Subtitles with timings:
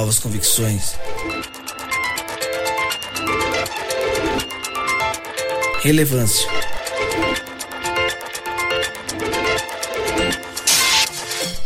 [0.00, 0.94] novas convicções.
[5.82, 6.48] Relevância.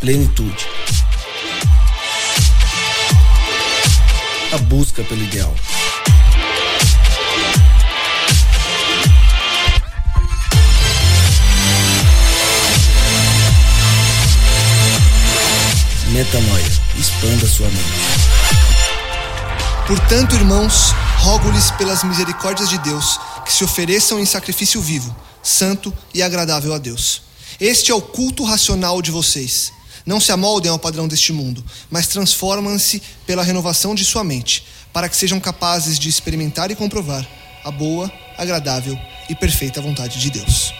[0.01, 0.67] Plenitude.
[4.53, 5.55] A busca pelo ideal.
[16.09, 16.65] Metanoia.
[16.99, 18.24] Expanda sua mente.
[19.87, 26.23] Portanto, irmãos, rogo-lhes pelas misericórdias de Deus que se ofereçam em sacrifício vivo, santo e
[26.23, 27.21] agradável a Deus.
[27.61, 29.73] Este é o culto racional de vocês.
[30.07, 35.07] Não se amoldem ao padrão deste mundo, mas transformam-se pela renovação de sua mente, para
[35.07, 37.29] que sejam capazes de experimentar e comprovar
[37.63, 40.74] a boa, agradável e perfeita vontade de Deus.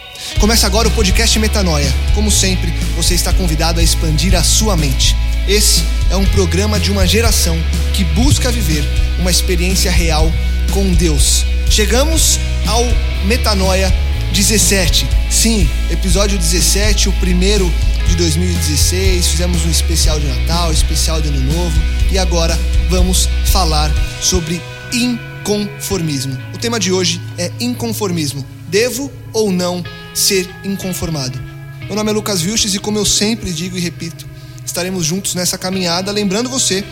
[0.45, 1.91] Começa agora o podcast Metanoia.
[2.13, 5.15] Como sempre, você está convidado a expandir a sua mente.
[5.47, 7.57] Esse é um programa de uma geração
[7.95, 8.85] que busca viver
[9.17, 10.31] uma experiência real
[10.69, 11.43] com Deus.
[11.67, 12.83] Chegamos ao
[13.25, 13.91] Metanoia
[14.33, 15.07] 17.
[15.31, 17.73] Sim, episódio 17, o primeiro
[18.07, 19.27] de 2016.
[19.27, 22.55] Fizemos um especial de Natal, especial de Ano Novo e agora
[22.87, 24.61] vamos falar sobre
[24.93, 26.37] inconformismo.
[26.53, 28.45] O tema de hoje é inconformismo.
[28.69, 29.83] Devo ou não
[30.15, 31.39] ser inconformado?
[31.85, 34.25] Meu nome é Lucas Vilches e como eu sempre digo e repito,
[34.65, 36.83] estaremos juntos nessa caminhada, lembrando você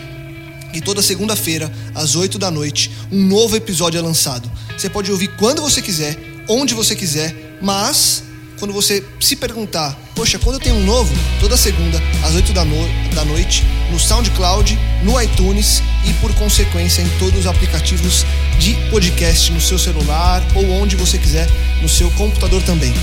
[0.72, 4.50] que toda segunda-feira, às 8 da noite, um novo episódio é lançado.
[4.76, 6.16] Você pode ouvir quando você quiser,
[6.48, 8.22] onde você quiser, mas
[8.64, 11.14] quando você se perguntar, poxa, quando eu tenho um novo?
[11.38, 17.02] Toda segunda, às 8 da, no da noite, no SoundCloud, no iTunes e, por consequência,
[17.02, 18.24] em todos os aplicativos
[18.58, 21.46] de podcast no seu celular ou onde você quiser,
[21.82, 22.94] no seu computador também.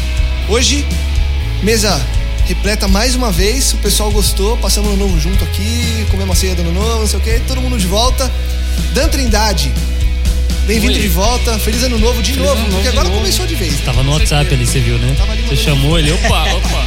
[0.49, 0.83] Hoje,
[1.61, 1.95] mesa
[2.47, 6.55] repleta mais uma vez, o pessoal gostou, passamos ano novo junto aqui, comemos a ceia
[6.55, 8.31] do ano novo, não sei o que, todo mundo de volta.
[8.95, 9.71] Dan Trindade,
[10.65, 13.19] bem-vindo de volta, feliz ano novo de Feliz novo, novo porque de agora novo.
[13.19, 13.79] começou de vez.
[13.81, 15.15] Tava no WhatsApp ali, você viu, né?
[15.47, 16.85] Você chamou ele, opa, opa.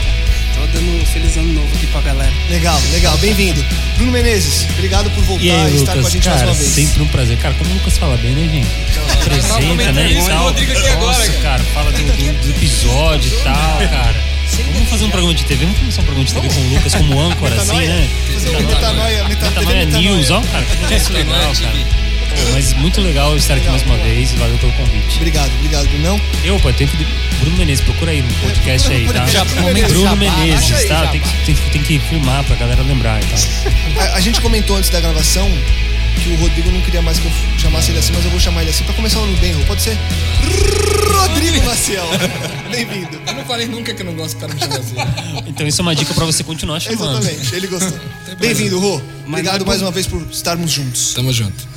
[0.54, 2.32] Tô dando um feliz ano novo aqui pra galera.
[2.48, 3.64] Legal, legal, bem-vindo.
[3.96, 6.12] Bruno Menezes, obrigado por voltar E e, aí, estar com a Lucas?
[6.12, 6.70] gente mais Cara, uma vez.
[6.72, 7.36] sempre um prazer.
[7.38, 8.68] Cara, como o Lucas fala bem, né, gente?
[9.12, 10.10] Apresenta, comentando né?
[10.12, 10.40] e tal.
[10.40, 11.62] o Rodrigo aqui agora, Nossa, cara.
[11.74, 14.34] fala do, do- do episódio e tal, cara.
[14.74, 15.64] Vamos fazer um programa de TV?
[15.64, 17.88] Vamos começar um programa de TV com o Lucas como âncora, assim, Metanoia?
[17.94, 18.08] né?
[18.34, 20.10] Fazer um metanoia, meta- TV Metanoia metanoia.
[20.16, 22.03] News, ó, cara, que negócio legal, cara.
[22.36, 25.16] Pô, mas muito legal estar aqui mais uma vez e valeu pelo convite.
[25.16, 26.20] Obrigado, obrigado, Brunão.
[26.44, 26.96] Eu, pô, tem que.
[27.40, 29.26] Bruno Menezes, procura aí no podcast aí, tá?
[29.26, 31.06] Já- Bruno Menezes, Bruno Jabá, Menezes, acha aí, tá?
[31.08, 34.02] Tem que, tem, que- tem que filmar pra galera lembrar e tal.
[34.02, 35.48] A, a gente comentou antes da gravação
[36.22, 38.62] que o Rodrigo não queria mais que eu chamasse ele assim, mas eu vou chamar
[38.62, 39.62] ele assim pra começar o ano bem, Rô.
[39.64, 39.96] Pode ser?
[41.18, 42.06] Rodrigo Maciel.
[42.70, 43.20] Bem-vindo.
[43.26, 45.44] Eu não falei nunca que eu não gosto que o cara me chame assim.
[45.48, 47.18] Então isso é uma dica pra você continuar chamando.
[47.18, 47.98] Exatamente, ele gostou.
[48.38, 49.00] Bem-vindo, Rô.
[49.26, 51.12] Obrigado é mais uma vez por estarmos juntos.
[51.14, 51.74] Tamo junto.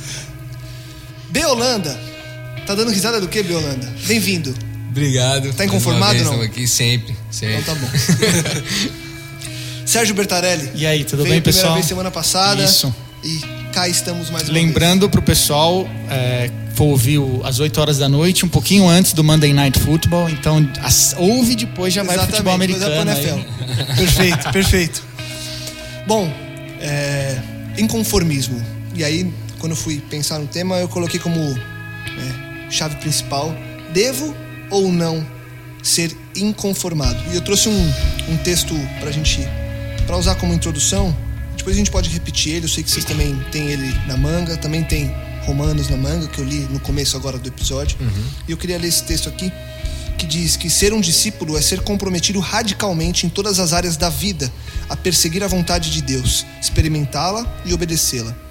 [1.30, 1.44] B.
[1.44, 1.98] Holanda.
[2.66, 3.54] Tá dando risada do que, B.
[3.54, 3.88] Holanda?
[4.06, 4.54] Bem-vindo.
[4.90, 5.52] Obrigado.
[5.54, 6.38] Tá inconformado, não?
[6.38, 7.56] vez, aqui sempre, sempre.
[7.58, 7.88] Então tá bom.
[9.86, 10.70] Sérgio Bertarelli.
[10.74, 11.74] E aí, tudo Veio bem, pessoal?
[11.74, 12.62] vez semana passada.
[12.62, 12.94] Isso.
[13.24, 13.40] E
[13.72, 18.44] cá estamos mais uma Lembrando pro pessoal, é, for ouvir às 8 horas da noite,
[18.44, 20.28] um pouquinho antes do Monday Night Football.
[20.30, 22.16] Então, as- ouve depois já vez.
[22.16, 23.48] vai pro futebol Exatamente, americano.
[23.50, 23.96] NFL.
[23.96, 25.02] perfeito, perfeito.
[26.06, 26.32] Bom,
[26.80, 27.38] é,
[27.78, 28.62] inconformismo.
[28.94, 33.54] E aí, quando eu fui pensar no tema, eu coloquei como é, chave principal:
[33.92, 34.34] devo
[34.70, 35.26] ou não
[35.82, 37.18] ser inconformado?
[37.32, 37.92] E eu trouxe um,
[38.28, 39.40] um texto pra gente,
[40.06, 41.16] pra usar como introdução.
[41.56, 42.66] Depois a gente pode repetir ele.
[42.66, 45.12] Eu sei que vocês também têm ele na manga, também tem
[45.44, 47.98] Romanos na manga, que eu li no começo agora do episódio.
[48.46, 49.52] E eu queria ler esse texto aqui
[50.18, 54.10] que diz que ser um discípulo é ser comprometido radicalmente em todas as áreas da
[54.10, 54.52] vida
[54.88, 58.47] a perseguir a vontade de Deus, experimentá-la e obedecê-la.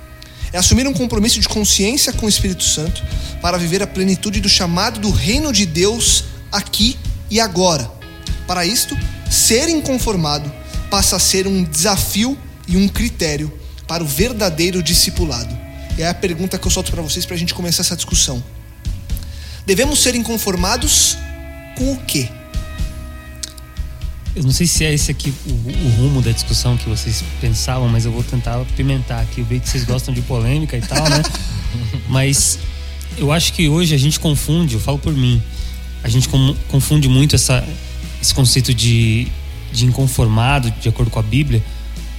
[0.51, 3.03] É assumir um compromisso de consciência com o Espírito Santo
[3.41, 6.97] para viver a plenitude do chamado do reino de Deus aqui
[7.29, 7.89] e agora.
[8.45, 8.97] Para isto,
[9.29, 10.51] ser inconformado
[10.89, 13.51] passa a ser um desafio e um critério
[13.87, 15.57] para o verdadeiro discipulado.
[15.97, 18.43] É a pergunta que eu solto para vocês para a gente começar essa discussão.
[19.65, 21.17] Devemos ser inconformados
[21.77, 22.29] com o quê?
[24.37, 27.89] Eu não sei se é esse aqui o, o rumo da discussão que vocês pensavam,
[27.89, 29.41] mas eu vou tentar pimentar aqui.
[29.41, 31.23] Eu vejo que vocês gostam de polêmica e tal, né?
[32.07, 32.59] mas
[33.17, 35.41] eu acho que hoje a gente confunde, eu falo por mim,
[36.03, 37.67] a gente com- confunde muito essa,
[38.21, 39.27] esse conceito de,
[39.73, 41.63] de inconformado, de acordo com a Bíblia,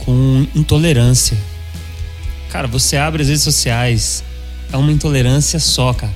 [0.00, 1.38] com intolerância.
[2.50, 4.24] Cara, você abre as redes sociais,
[4.72, 6.12] é uma intolerância só, cara.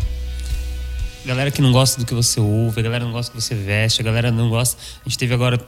[1.24, 3.54] Galera que não gosta do que você ouve, a galera não gosta do que você
[3.54, 4.76] veste, a galera não gosta.
[5.04, 5.60] A gente teve agora,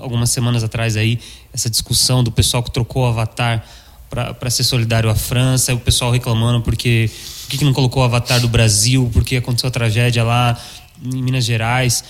[0.00, 1.20] algumas semanas atrás aí,
[1.52, 3.64] essa discussão do pessoal que trocou o avatar
[4.08, 7.08] para ser solidário à França, o pessoal reclamando porque
[7.44, 10.60] por que, que não colocou o avatar do Brasil, porque aconteceu a tragédia lá
[11.02, 12.02] em Minas Gerais.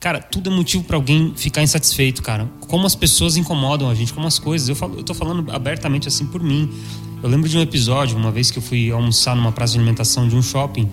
[0.00, 2.50] Cara, tudo é motivo para alguém ficar insatisfeito, cara.
[2.66, 4.68] Como as pessoas incomodam a gente, como as coisas.
[4.68, 6.68] Eu, falo, eu tô falando abertamente assim por mim.
[7.22, 10.26] Eu lembro de um episódio, uma vez que eu fui almoçar numa praça de alimentação
[10.26, 10.90] de um shopping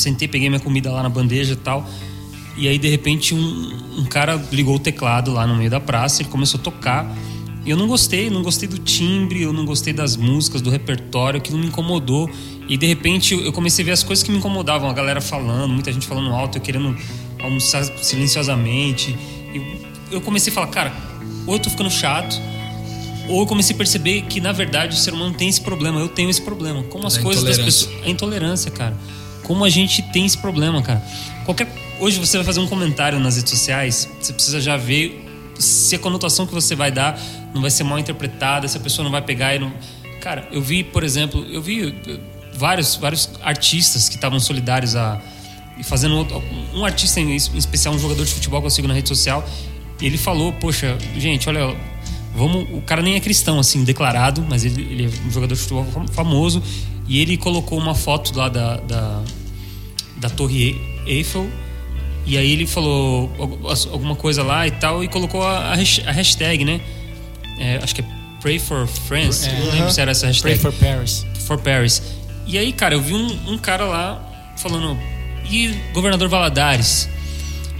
[0.00, 1.88] sentei, peguei minha comida lá na bandeja e tal.
[2.56, 6.22] E aí, de repente, um, um cara ligou o teclado lá no meio da praça,
[6.22, 7.16] ele começou a tocar.
[7.64, 11.38] E eu não gostei, não gostei do timbre, eu não gostei das músicas, do repertório,
[11.38, 12.30] aquilo me incomodou.
[12.68, 15.72] E de repente eu comecei a ver as coisas que me incomodavam, a galera falando,
[15.72, 16.96] muita gente falando alto, eu querendo
[17.42, 19.14] almoçar silenciosamente.
[19.54, 19.80] E
[20.10, 20.92] eu comecei a falar, cara,
[21.46, 22.40] ou eu tô ficando chato,
[23.28, 26.08] ou eu comecei a perceber que na verdade o ser humano tem esse problema, eu
[26.08, 26.82] tenho esse problema.
[26.84, 28.02] Como as Da coisas das pessoas.
[28.04, 28.96] A intolerância, cara.
[29.48, 31.02] Como a gente tem esse problema, cara.
[31.44, 31.66] Qualquer.
[31.98, 35.24] Hoje você vai fazer um comentário nas redes sociais, você precisa já ver
[35.58, 37.18] se a conotação que você vai dar
[37.52, 39.72] não vai ser mal interpretada, se a pessoa não vai pegar e não.
[40.20, 42.18] Cara, eu vi, por exemplo, eu vi eh,
[42.54, 45.20] vários, vários artistas que estavam solidários a.
[45.84, 46.42] Fazendo outro-
[46.74, 49.08] um artista em es- em especial, um jogador de futebol que eu sigo na rede
[49.08, 49.48] social,
[50.02, 51.74] ele falou, poxa, gente, olha,
[52.34, 52.66] vamos.
[52.72, 55.84] O cara nem é cristão, assim, declarado, mas ele, ele é um jogador de futebol
[55.92, 56.62] fam- famoso.
[57.08, 59.22] E ele colocou uma foto lá da, da,
[60.18, 60.76] da Torre
[61.06, 61.48] Eiffel.
[62.26, 63.32] E aí ele falou
[63.90, 66.80] alguma coisa lá e tal, e colocou a, a hash- a hashtag, né?
[67.58, 68.04] É, acho que é
[68.40, 69.48] Pray for France.
[69.48, 69.52] É.
[69.58, 70.58] não lembro se era essa Pray hashtag.
[70.58, 71.26] for Paris.
[71.46, 72.02] for Paris.
[72.46, 74.96] E aí, cara, eu vi um, um cara lá falando,
[75.50, 77.08] e governador Valadares?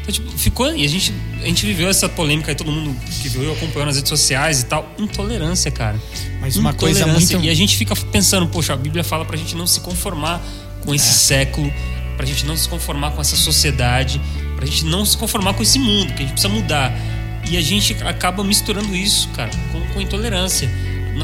[0.08, 0.74] Então, tipo, ficou.
[0.74, 1.12] E a gente,
[1.42, 4.64] a gente viveu essa polêmica aí, todo mundo que viu acompanhou nas redes sociais e
[4.66, 4.90] tal.
[4.98, 6.00] Intolerância, cara.
[6.40, 9.54] Mas uma coisa muito- E a gente fica pensando, poxa, a Bíblia fala pra gente
[9.54, 10.40] não se conformar
[10.84, 10.96] com É.
[10.96, 11.72] esse século,
[12.16, 14.20] pra gente não se conformar com essa sociedade,
[14.56, 16.92] pra gente não se conformar com esse mundo, que a gente precisa mudar.
[17.50, 20.70] E a gente acaba misturando isso, cara, com, com intolerância.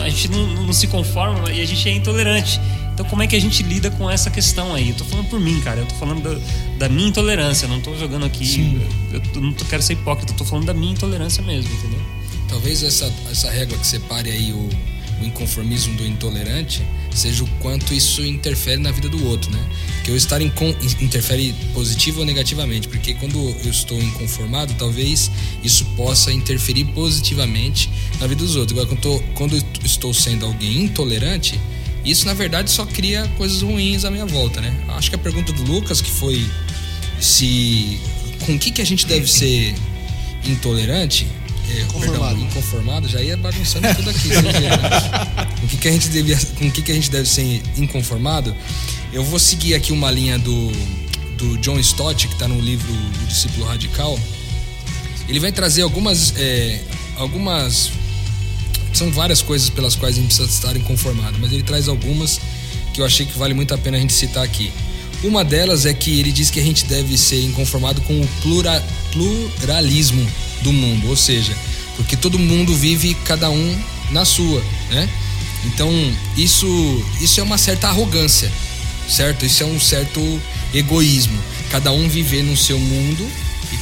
[0.02, 2.60] A gente não, não se conforma e a gente é intolerante.
[2.94, 4.90] Então, como é que a gente lida com essa questão aí?
[4.90, 5.80] Eu tô falando por mim, cara.
[5.80, 6.40] Eu tô falando da,
[6.78, 7.66] da minha intolerância.
[7.66, 8.78] Eu não tô jogando aqui.
[9.12, 10.32] Eu, eu não tô- quero ser hipócrita.
[10.32, 12.00] Eu tô falando da minha intolerância mesmo, entendeu?
[12.48, 14.68] Talvez essa, essa régua que separe aí o,
[15.20, 16.82] o inconformismo do intolerante
[17.12, 19.58] seja o quanto isso interfere na vida do outro, né?
[20.04, 25.30] Que eu estar incon, interfere positivo ou negativamente, porque quando eu estou inconformado, talvez
[25.64, 28.78] isso possa interferir positivamente na vida dos outros.
[28.78, 31.58] Agora, quando, eu tô- quando eu estou sendo alguém intolerante,
[32.04, 34.74] isso na verdade só cria coisas ruins à minha volta, né?
[34.88, 36.44] Acho que a pergunta do Lucas que foi
[37.20, 38.00] se
[38.44, 39.74] com o que que a gente deve ser
[40.44, 41.26] intolerante,
[41.70, 42.36] é, Conformado.
[42.36, 44.28] perdão, inconformado, já ia bagunçando tudo aqui.
[44.28, 44.42] né?
[45.60, 47.62] com o que, que a gente devia, com o que, que a gente deve ser
[47.76, 48.54] inconformado?
[49.12, 50.70] Eu vou seguir aqui uma linha do,
[51.38, 52.92] do John Stott, que está no livro
[53.22, 54.18] O Discípulo Radical.
[55.28, 56.80] Ele vai trazer algumas, é,
[57.16, 57.90] algumas
[58.98, 62.40] são várias coisas pelas quais a gente precisa estar inconformado, mas ele traz algumas
[62.92, 64.72] que eu achei que vale muito a pena a gente citar aqui.
[65.22, 68.84] Uma delas é que ele diz que a gente deve ser inconformado com o plura-
[69.10, 70.26] pluralismo
[70.62, 71.56] do mundo, ou seja,
[71.96, 75.08] porque todo mundo vive cada um na sua, né?
[75.64, 75.90] Então,
[76.36, 76.66] isso,
[77.20, 78.52] isso é uma certa arrogância,
[79.08, 79.46] certo?
[79.46, 80.20] Isso é um certo
[80.74, 81.38] egoísmo.
[81.70, 83.26] Cada um viver no seu mundo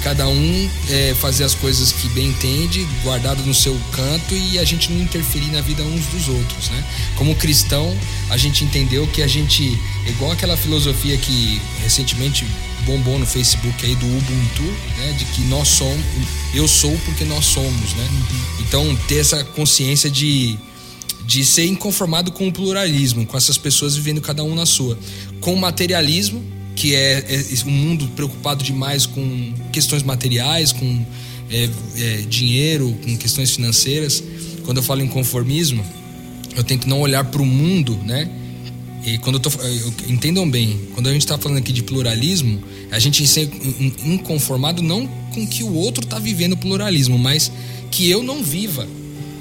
[0.02, 4.64] cada um é, fazer as coisas que bem entende, guardado no seu canto e a
[4.64, 6.85] gente não interferir na vida uns dos outros, né?
[7.16, 7.97] Como cristão,
[8.28, 12.47] a gente entendeu que a gente, igual aquela filosofia que recentemente
[12.85, 14.62] bombou no Facebook aí do Ubuntu,
[14.99, 15.12] né?
[15.18, 16.04] De que nós somos,
[16.52, 18.09] eu sou porque nós somos, né?
[18.61, 20.59] Então ter essa consciência de
[21.25, 24.99] de ser inconformado com o pluralismo, com essas pessoas vivendo cada um na sua,
[25.40, 26.44] com o materialismo,
[26.75, 31.05] que é, é um mundo preocupado demais com questões materiais, com
[31.50, 34.23] é, é, dinheiro, com questões financeiras.
[34.64, 35.85] Quando eu falo em conformismo,
[36.57, 38.29] eu tento não olhar para o mundo, né?
[39.05, 39.50] E quando eu tô,
[40.09, 45.09] entendam bem, quando a gente está falando aqui de pluralismo, a gente in- inconformado não
[45.35, 47.50] com que o outro está vivendo pluralismo, mas
[47.91, 48.87] que eu não viva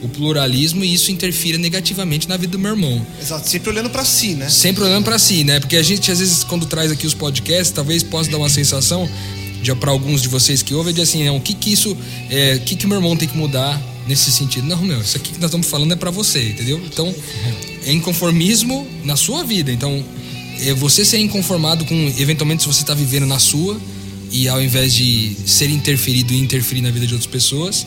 [0.02, 3.06] o pluralismo e isso interfira negativamente na vida do meu irmão.
[3.22, 4.50] Exato, sempre olhando pra si, né?
[4.50, 5.60] Sempre olhando para si, né?
[5.60, 9.10] Porque a gente às vezes quando traz aqui os podcasts, talvez possa dar uma sensação
[9.64, 11.96] já para alguns de vocês que ouvem, de assim, não, o que que isso,
[12.30, 14.68] é, o que que meu irmão tem que mudar nesse sentido?
[14.68, 16.82] Não, meu, isso aqui que nós estamos falando é para você, entendeu?
[16.86, 17.14] Então,
[17.86, 19.72] é inconformismo na sua vida.
[19.72, 20.04] Então,
[20.66, 23.80] é você ser inconformado com, eventualmente, se você está vivendo na sua
[24.32, 27.86] e ao invés de ser interferido e interferir na vida de outras pessoas.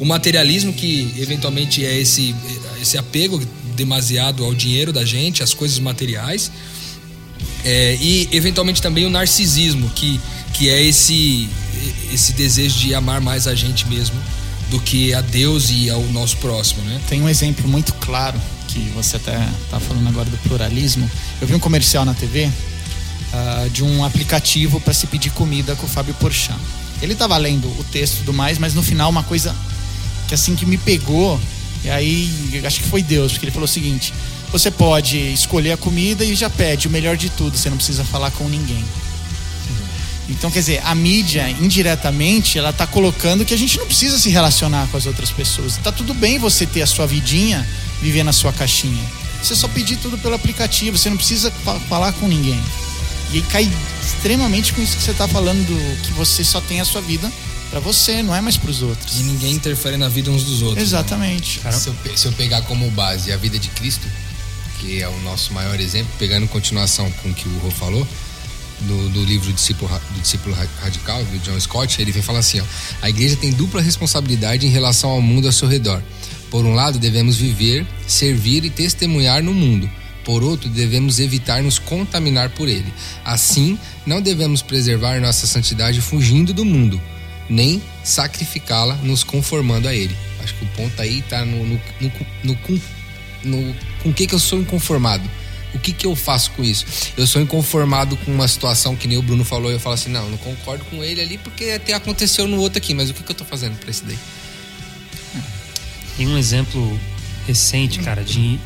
[0.00, 2.34] O materialismo que eventualmente é esse,
[2.80, 3.40] esse apego
[3.74, 6.50] demasiado ao dinheiro da gente, às coisas materiais.
[7.64, 10.20] É, e eventualmente também o narcisismo, que,
[10.52, 11.48] que é esse,
[12.12, 14.16] esse desejo de amar mais a gente mesmo
[14.70, 17.00] do que a Deus e ao nosso próximo, né?
[17.08, 21.08] Tem um exemplo muito claro que você até está falando agora do pluralismo.
[21.40, 25.86] Eu vi um comercial na TV uh, de um aplicativo para se pedir comida com
[25.86, 26.58] o Fábio Porchat.
[27.02, 29.54] Ele estava lendo o texto e tudo mais, mas no final uma coisa
[30.28, 31.40] que assim que me pegou,
[31.84, 34.12] e aí acho que foi Deus, porque ele falou o seguinte:
[34.50, 38.04] você pode escolher a comida e já pede o melhor de tudo, você não precisa
[38.04, 38.84] falar com ninguém.
[40.28, 44.30] Então, quer dizer, a mídia, indiretamente, ela está colocando que a gente não precisa se
[44.30, 45.76] relacionar com as outras pessoas.
[45.76, 47.66] Tá tudo bem você ter a sua vidinha,
[48.00, 49.04] viver na sua caixinha.
[49.42, 51.50] Você só pedir tudo pelo aplicativo, você não precisa
[51.88, 52.58] falar com ninguém.
[53.32, 53.70] E aí cai
[54.02, 57.30] extremamente com isso que você está falando, do, que você só tem a sua vida
[57.74, 59.18] para você, não é mais para os outros.
[59.18, 60.80] E ninguém interfere na vida uns dos outros.
[60.80, 61.60] Exatamente.
[61.64, 61.72] Né?
[61.72, 64.06] Se, eu, se eu pegar como base a vida de Cristo,
[64.78, 68.06] que é o nosso maior exemplo, pegando continuação com o que o Rô falou,
[68.82, 72.64] do, do livro Discípulo, do Discípulo Radical, do John Scott, ele vem falar assim: ó,
[73.02, 76.00] a igreja tem dupla responsabilidade em relação ao mundo ao seu redor.
[76.52, 79.90] Por um lado, devemos viver, servir e testemunhar no mundo.
[80.24, 82.94] Por outro, devemos evitar nos contaminar por ele.
[83.24, 83.76] Assim,
[84.06, 87.00] não devemos preservar nossa santidade fugindo do mundo,
[87.48, 90.16] nem sacrificá-la nos conformando a ele.
[90.42, 92.58] Acho que o ponto aí está no, no, no, no,
[93.44, 95.28] no com o que, que eu sou inconformado
[95.74, 96.86] o que, que eu faço com isso?
[97.16, 100.30] Eu sou inconformado com uma situação que nem o Bruno falou, eu falo assim, não,
[100.30, 103.30] não concordo com ele ali porque até aconteceu no outro aqui, mas o que, que
[103.30, 104.18] eu tô fazendo pra isso daí?
[106.16, 106.98] Tem um exemplo
[107.46, 108.58] recente, cara, de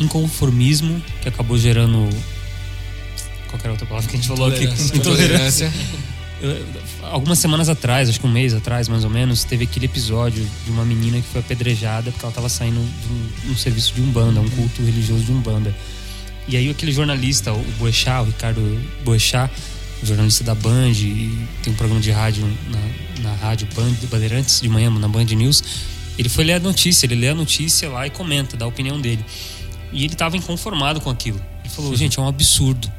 [0.00, 2.08] inconformismo que acabou gerando
[3.48, 5.70] qualquer outra palavra que a gente falou aqui, intolerância.
[7.02, 10.70] Algumas semanas atrás, acho que um mês atrás, mais ou menos, teve aquele episódio de
[10.70, 14.40] uma menina que foi apedrejada porque ela estava saindo de um, um serviço de umbanda,
[14.40, 15.74] um culto religioso de umbanda.
[16.46, 18.60] E aí aquele jornalista, o Boechat, o Ricardo
[19.04, 19.50] Boechat,
[20.02, 24.68] jornalista da Band, e tem um programa de rádio na, na rádio Band, Bandeirantes, de
[24.68, 25.64] manhã, na Band News,
[26.18, 29.00] ele foi ler a notícia, ele lê a notícia lá e comenta, dá a opinião
[29.00, 29.24] dele.
[29.92, 31.40] E ele estava inconformado com aquilo.
[31.64, 32.90] Ele falou, gente, é um absurdo.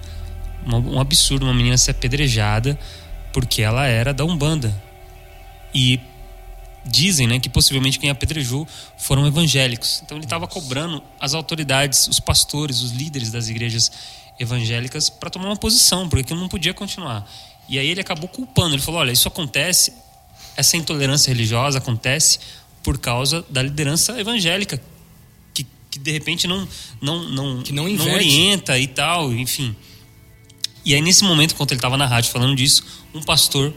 [0.66, 2.78] Um absurdo uma menina ser apedrejada
[3.38, 4.76] porque ela era da Umbanda.
[5.72, 6.00] E
[6.84, 8.68] dizem né, que possivelmente quem apedrejou
[8.98, 10.02] foram evangélicos.
[10.04, 13.92] Então ele estava cobrando as autoridades, os pastores, os líderes das igrejas
[14.40, 17.30] evangélicas para tomar uma posição, porque aquilo não podia continuar.
[17.70, 18.74] E aí ele acabou culpando.
[18.74, 19.94] Ele falou: olha, isso acontece,
[20.56, 22.40] essa intolerância religiosa acontece
[22.82, 24.82] por causa da liderança evangélica,
[25.54, 26.68] que, que de repente não,
[27.00, 29.76] não, não, que não, não orienta e tal, enfim.
[30.88, 32.82] E aí, nesse momento, enquanto ele estava na rádio falando disso,
[33.18, 33.74] um pastor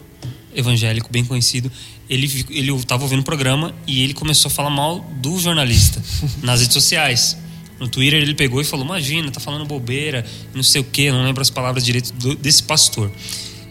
[0.54, 1.70] evangélico bem conhecido,
[2.08, 6.02] ele ele estava ouvindo o programa e ele começou a falar mal do jornalista
[6.42, 7.36] nas redes sociais.
[7.78, 11.24] No Twitter ele pegou e falou: "Imagina, tá falando bobeira, não sei o quê, não
[11.24, 13.10] lembro as palavras direito do, desse pastor".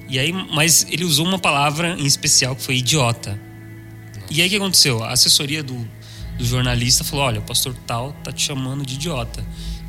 [0.10, 3.40] E aí, mas ele usou uma palavra em especial que foi idiota.
[4.32, 5.04] E aí o que aconteceu?
[5.04, 5.88] A assessoria do,
[6.38, 9.46] do jornalista falou: "Olha, o pastor tal tá te chamando de idiota".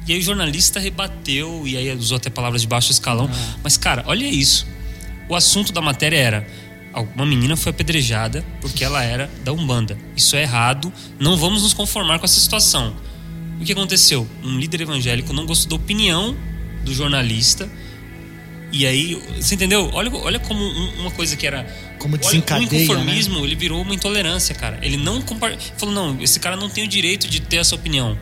[0.06, 3.30] E aí o jornalista rebateu e aí usou até palavras de baixo escalão.
[3.32, 3.56] Ah.
[3.62, 4.66] Mas cara, olha isso.
[5.30, 6.46] O assunto da matéria era
[7.14, 9.96] uma menina foi apedrejada porque ela era da Umbanda.
[10.16, 12.96] Isso é errado, não vamos nos conformar com essa situação.
[13.60, 14.26] O que aconteceu?
[14.42, 16.37] Um líder evangélico não gostou da opinião
[16.84, 17.70] do jornalista.
[18.72, 19.88] E aí, você entendeu?
[19.92, 20.64] Olha, olha como
[20.99, 21.62] uma coisa que era.
[22.00, 22.68] Como desencadeia.
[22.68, 23.44] Olha, o inconformismo, né?
[23.44, 24.80] ele virou uma intolerância, cara.
[24.82, 25.56] Ele não compar...
[25.76, 28.18] falou: não, esse cara não tem o direito de ter essa opinião.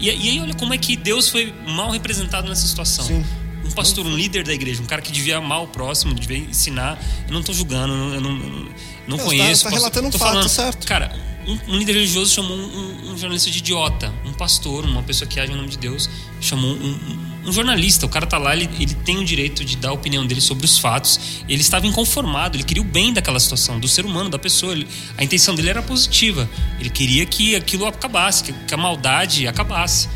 [0.00, 3.04] E, e aí, olha como é que Deus foi mal representado nessa situação.
[3.04, 3.24] Sim
[3.68, 6.98] um pastor, um líder da igreja, um cara que devia amar o próximo, devia ensinar.
[7.26, 8.68] Eu não estou julgando, eu não, eu não,
[9.06, 9.66] não tá- conheço.
[9.66, 10.86] Está tá relatando um fato, falando, certo?
[10.86, 11.14] Cara,
[11.46, 14.12] um, um, líder religioso chamou um, um, jornalista de idiota.
[14.24, 16.08] Um pastor, uma pessoa que age em nome de Deus,
[16.40, 18.04] chamou um, jornalista.
[18.04, 20.66] O cara tá lá, ele, ele tem o direito de dar a opinião dele sobre
[20.66, 21.18] os fatos.
[21.48, 24.72] Ele estava inconformado, ele queria o bem daquela situação, do ser humano, da pessoa.
[24.72, 26.48] Ele, a intenção dele era positiva.
[26.78, 30.08] Ele queria que aquilo acabasse, que, que a maldade acabasse.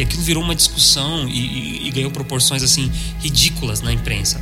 [0.00, 2.90] E aquilo virou uma discussão e, e, e ganhou proporções assim
[3.20, 4.40] ridículas na imprensa.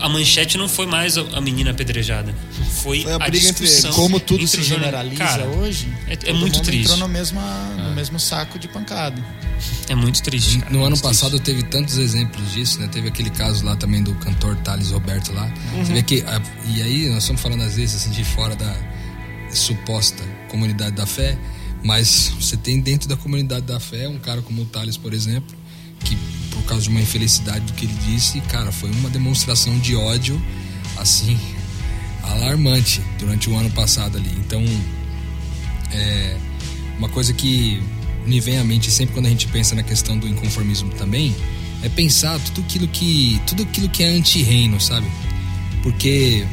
[0.00, 2.34] a manchete não foi mais a menina apedrejada.
[2.82, 3.90] Foi, Foi a a, briga entre discussão.
[3.90, 3.96] eles.
[3.96, 6.82] Como tudo entre se generaliza Cara, hoje, é- é todo muito mundo triste.
[6.90, 7.40] entrou no mesmo,
[7.78, 9.24] no mesmo saco de pancada.
[9.88, 10.58] É muito triste.
[10.58, 11.44] cara, No ano muito passado triste.
[11.44, 12.88] teve tantos exemplos disso, né?
[12.90, 15.48] Teve aquele caso lá também do cantor Thales Roberto lá.
[15.78, 16.22] Você vê que.
[16.22, 16.42] a-
[16.74, 18.74] e aí nós estamos falando às vezes assim, de fora da
[19.52, 21.36] suposta comunidade da fé,
[21.82, 25.56] mas você tem dentro da comunidade da fé um cara como o Thales, por exemplo,
[26.04, 26.16] que
[26.50, 30.40] por causa de uma infelicidade do que ele disse, cara, foi uma demonstração de ódio
[30.96, 31.38] assim
[32.22, 34.30] alarmante durante o ano passado ali.
[34.38, 34.64] Então,
[35.90, 36.36] é,
[36.98, 37.82] uma coisa que
[38.26, 41.34] me vem à mente sempre quando a gente pensa na questão do inconformismo também
[41.82, 45.06] é pensar tudo aquilo que tudo aquilo que é anti-reino, sabe?
[45.82, 46.46] Porque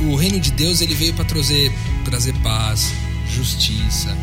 [0.00, 1.72] o reino de Deus ele veio para trazer
[2.04, 2.92] trazer paz,
[3.28, 4.16] justiça,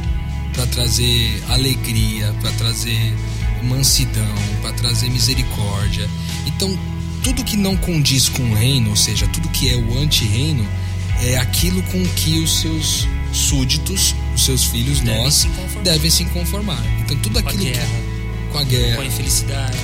[0.59, 3.15] para trazer alegria, para trazer
[3.63, 6.05] mansidão, para trazer misericórdia.
[6.45, 6.77] Então,
[7.23, 10.67] tudo que não condiz com o reino, ou seja, tudo que é o anti-reino,
[11.21, 15.47] é aquilo com que os seus súditos, os seus filhos, Devem nós, se
[15.81, 16.83] devem se conformar.
[16.99, 17.87] Então, tudo Com a aquilo guerra.
[17.87, 18.51] que.
[18.51, 19.77] Com a guerra Com a infelicidade,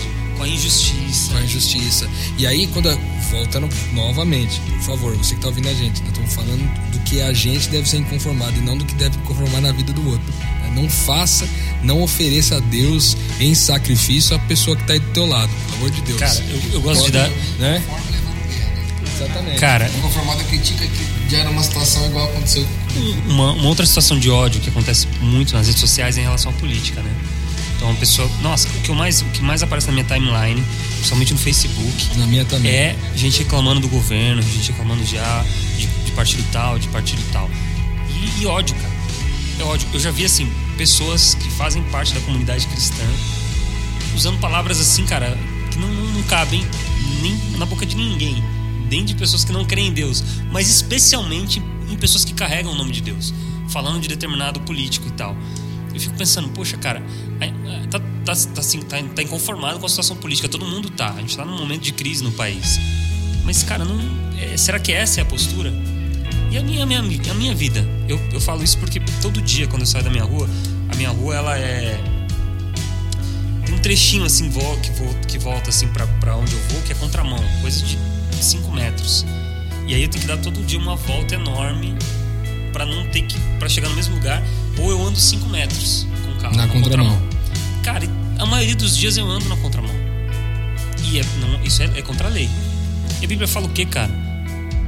[0.45, 1.31] a injustiça.
[1.31, 2.09] com a injustiça.
[2.37, 2.97] E aí, quando a-
[3.31, 7.21] voltando novamente, por favor, você que tá ouvindo a gente, nós estamos falando do que
[7.21, 10.33] a gente deve ser inconformado e não do que deve conformar na vida do outro.
[10.61, 10.71] né?
[10.75, 11.47] Não faça,
[11.83, 15.75] não ofereça a Deus em sacrifício a pessoa que tá aí do teu lado, pelo
[15.77, 16.19] amor de Deus.
[16.19, 17.29] Cara, eu, eu gosto de dar.
[17.59, 17.81] Né?
[19.15, 19.59] Exatamente.
[19.59, 22.65] Cara, Inconformado critica que gera uma situação igual aconteceu.
[23.27, 26.51] uma, uma outra situação de ódio que acontece muito nas redes sociais é em relação
[26.51, 27.11] à política, né?
[27.75, 28.29] Então a pessoa.
[28.41, 30.63] Nossa, o que, eu mais, o que mais aparece na minha timeline,
[30.95, 32.71] principalmente no Facebook, Na minha também.
[32.71, 35.45] é gente reclamando do governo, gente reclamando de, ah,
[35.77, 37.49] de, de partido tal, de partido tal.
[38.09, 38.95] E, e ódio, cara.
[39.59, 39.87] É ódio.
[39.93, 43.03] Eu já vi, assim, pessoas que fazem parte da comunidade cristã
[44.15, 45.37] usando palavras assim, cara,
[45.71, 46.65] que não, não, não cabem
[47.21, 48.43] nem na boca de ninguém.
[48.89, 52.75] Nem de pessoas que não creem em Deus, mas especialmente em pessoas que carregam o
[52.75, 53.33] nome de Deus,
[53.69, 55.35] falando de determinado político e tal.
[55.95, 57.01] Eu fico pensando, poxa, cara,
[57.89, 61.11] tá, tá, tá, assim, tá, tá inconformado com a situação política, todo mundo tá.
[61.11, 62.77] A gente tá num momento de crise no país.
[63.45, 63.97] Mas, cara, não,
[64.37, 65.73] é, será que essa é a postura?
[66.51, 67.87] E a minha, a minha, a minha vida?
[68.09, 70.49] Eu, eu falo isso porque todo dia, quando eu saio da minha rua,
[70.89, 71.97] a minha rua, ela é.
[73.65, 76.95] Tem um trechinho assim que, vo- que volta assim pra onde eu vou, que é
[76.95, 77.97] contramão, coisa de
[78.41, 79.25] 5 metros.
[79.87, 81.95] E aí eu tenho que dar todo dia uma volta enorme
[82.75, 83.39] pra não ter que.
[83.57, 84.43] para chegar no mesmo lugar.
[84.77, 86.57] Ou eu ando 5 metros com o carro.
[86.57, 87.17] Na contramão.
[87.81, 89.95] Cara, e a maioria dos dias eu ando na contramão.
[91.05, 92.49] E é, não, isso é, é contra a lei.
[93.21, 94.11] E a Bíblia fala o quê, cara?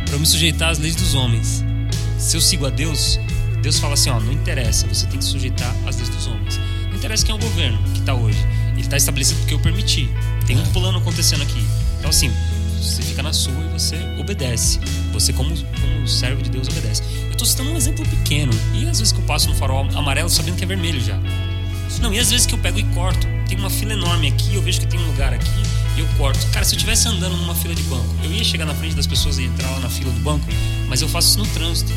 [0.06, 1.63] Pra eu me sujeitar às leis dos homens.
[2.19, 3.17] Se eu sigo a Deus,
[3.62, 6.60] Deus fala assim: ó, não interessa, você tem que sujeitar às leis dos homens.
[6.89, 8.39] Não interessa quem é o governo que tá hoje.
[8.76, 10.10] Ele tá estabelecido porque eu permiti.
[10.45, 11.63] Tem um plano acontecendo aqui.
[12.00, 12.34] Então, assim,
[12.78, 14.80] você fica na sua e você obedece.
[15.13, 17.04] Você, como, como servo de Deus, obedece.
[17.30, 18.54] Eu tô citando um exemplo pequeno.
[18.74, 21.20] E às vezes que eu passo no farol amarelo sabendo que é vermelho já.
[22.02, 23.28] Não, e às vezes que eu pego e corto.
[23.48, 25.50] Tem uma fila enorme aqui, eu vejo que tem um lugar aqui
[25.96, 26.46] e eu corto.
[26.52, 29.08] Cara, se eu estivesse andando numa fila de banco, eu ia chegar na frente das
[29.08, 30.46] pessoas e entrar lá na fila do banco,
[30.88, 31.92] mas eu faço isso no trânsito.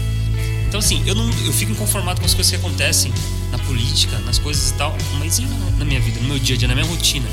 [0.69, 3.13] Então, assim, eu, não, eu fico inconformado com as coisas que acontecem
[3.51, 6.55] na política, nas coisas e tal, mas e na, na minha vida, no meu dia
[6.55, 7.29] a dia, na minha rotina?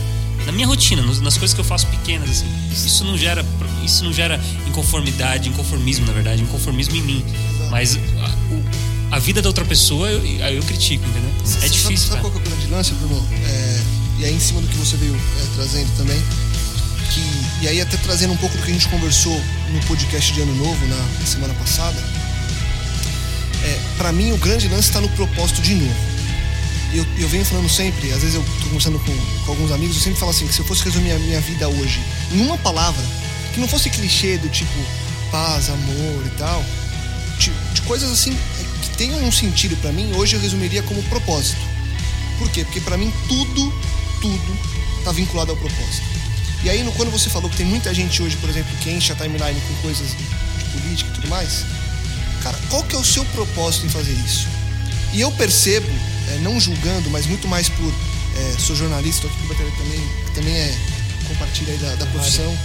[0.48, 2.46] Na minha rotina, nas coisas que eu faço pequenas, assim.
[2.72, 3.46] Isso não gera,
[3.84, 7.26] isso não gera inconformidade, inconformismo, na verdade, inconformismo em mim.
[7.70, 8.00] Mas
[9.12, 11.30] a, a vida da outra pessoa, eu, eu, critico, entendeu?
[11.44, 12.22] É Sabe- difícil, Sabe cara.
[12.22, 13.28] qual que é o grande lance, Bruno?
[13.46, 13.82] É,
[14.20, 16.24] e aí, em cima do que você veio é, trazendo também,
[17.14, 19.38] que, e aí até trazendo um pouco do que a gente conversou
[19.74, 22.02] no podcast de Ano Novo, na semana passada,
[23.66, 26.16] é, para mim o grande lance está no propósito de novo.
[26.93, 30.02] Eu, eu venho falando sempre, às vezes eu tô conversando com, com alguns amigos, eu
[30.02, 33.04] sempre falo assim, que se eu fosse resumir a minha vida hoje em uma palavra,
[33.54, 34.71] que não fosse clichê do tipo
[35.30, 36.63] paz, amor e tal,
[37.38, 41.04] de, de coisas assim é, que tenham um sentido para mim, hoje eu resumiria como
[41.04, 41.60] propósito.
[42.39, 42.63] Por quê?
[42.63, 43.73] Porque para mim tudo,
[44.21, 44.60] tudo
[45.04, 46.17] tá vinculado ao propósito.
[46.63, 49.15] E aí, quando você falou que tem muita gente hoje, por exemplo, que enche a
[49.15, 51.63] timeline com coisas de política e tudo mais,
[52.43, 54.47] cara, qual que é o seu propósito em fazer isso?
[55.13, 55.88] E eu percebo,
[56.30, 57.94] é, não julgando, mas muito mais por.
[58.36, 60.78] é, sou jornalista, estou aqui com o Batalha também, que também é.
[61.28, 62.58] compartilha aí da, da profissão,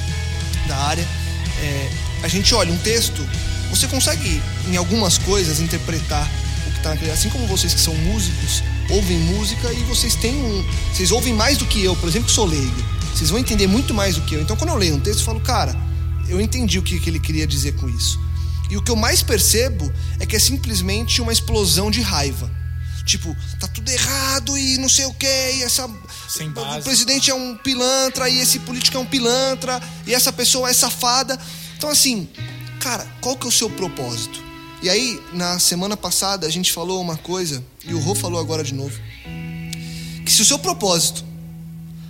[0.66, 1.06] da área.
[1.60, 1.90] É,
[2.22, 3.26] a gente olha um texto,
[3.70, 6.28] você consegue, em algumas coisas, interpretar
[6.66, 7.10] o que está naquele.
[7.10, 10.64] Assim como vocês que são músicos, ouvem música e vocês têm um.
[10.92, 12.84] Vocês ouvem mais do que eu, por exemplo, que sou leigo.
[13.14, 14.42] Vocês vão entender muito mais do que eu.
[14.42, 15.76] Então, quando eu leio um texto, eu falo, cara,
[16.28, 18.18] eu entendi o que, que ele queria dizer com isso.
[18.70, 22.50] E o que eu mais percebo é que é simplesmente uma explosão de raiva.
[23.04, 25.88] Tipo, tá tudo errado e não sei o que, e essa.
[26.28, 30.70] Sem o presidente é um pilantra, e esse político é um pilantra, e essa pessoa
[30.70, 31.38] é safada.
[31.76, 32.28] Então, assim,
[32.80, 34.42] cara, qual que é o seu propósito?
[34.82, 38.64] E aí, na semana passada, a gente falou uma coisa, e o Rô falou agora
[38.64, 38.98] de novo.
[40.24, 41.24] Que se o seu propósito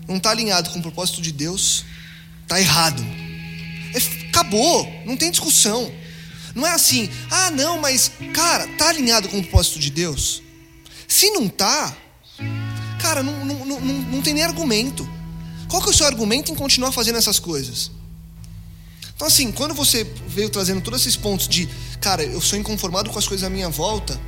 [0.07, 1.85] não tá alinhado com o propósito de Deus,
[2.47, 3.03] tá errado.
[3.95, 5.91] É- acabou, não tem discussão.
[6.55, 10.43] Não é assim, ah, não, mas, cara, tá alinhado com o propósito de Deus?
[11.13, 11.95] Se não tá,
[12.99, 15.07] cara, não, não, não, não, tem nem argumento.
[15.69, 17.91] Qual que é o seu argumento em continuar fazendo essas coisas?
[19.15, 21.69] Então, assim, quando você veio trazendo todos esses pontos de,
[22.01, 24.19] cara, eu sou inconformado com as coisas à minha volta,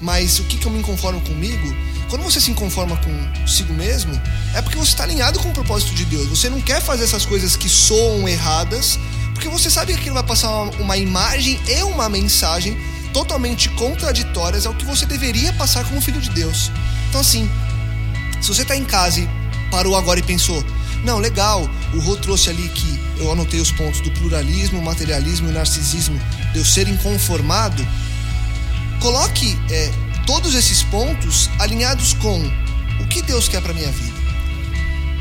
[0.00, 1.76] mas o que, que eu me inconformo comigo?
[2.10, 4.12] Quando você se inconforma consigo mesmo,
[4.52, 6.26] é porque você está alinhado com o propósito de Deus.
[6.26, 8.98] Você não quer fazer essas coisas que soam erradas,
[9.32, 12.76] porque você sabe que aquilo vai passar uma, uma imagem e uma mensagem
[13.12, 16.70] totalmente contraditórias ao que você deveria passar como filho de Deus.
[17.08, 17.48] Então, assim,
[18.40, 19.28] se você tá em casa e
[19.70, 20.64] parou agora e pensou,
[21.04, 25.52] não, legal, o Rô trouxe ali que eu anotei os pontos do pluralismo, materialismo e
[25.52, 26.20] narcisismo,
[26.52, 27.86] de eu ser inconformado,
[29.00, 29.90] coloque é,
[30.26, 32.40] todos esses pontos alinhados com
[33.00, 34.22] o que Deus quer para minha vida.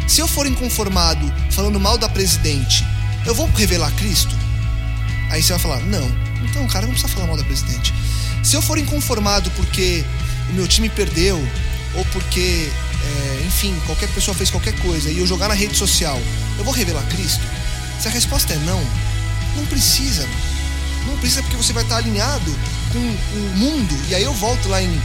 [0.07, 2.85] Se eu for inconformado falando mal da presidente,
[3.25, 4.35] eu vou revelar Cristo?
[5.29, 6.30] Aí você vai falar, não.
[6.43, 7.93] Então, cara, não precisa falar mal da presidente.
[8.43, 10.03] Se eu for inconformado porque
[10.49, 11.37] o meu time perdeu,
[11.95, 12.71] ou porque,
[13.03, 16.19] é, enfim, qualquer pessoa fez qualquer coisa e eu jogar na rede social,
[16.57, 17.43] eu vou revelar Cristo?
[17.99, 18.81] Se a resposta é não,
[19.55, 20.27] não precisa.
[21.07, 22.55] Não precisa porque você vai estar alinhado
[22.91, 23.95] com o mundo.
[24.09, 25.01] E aí eu volto lá em,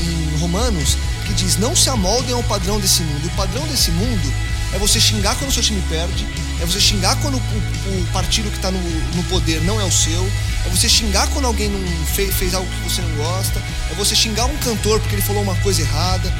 [0.00, 3.26] em Romanos, que diz: Não se amoldem ao padrão desse mundo.
[3.26, 4.32] O padrão desse mundo
[4.72, 6.26] é você xingar quando o seu time perde,
[6.60, 8.78] é você xingar quando o, o- partido que está no,
[9.16, 10.24] no poder não é o seu,
[10.64, 14.14] é você xingar quando alguém não fez, fez algo que você não gosta, é você
[14.14, 16.32] xingar um cantor porque ele falou uma coisa errada.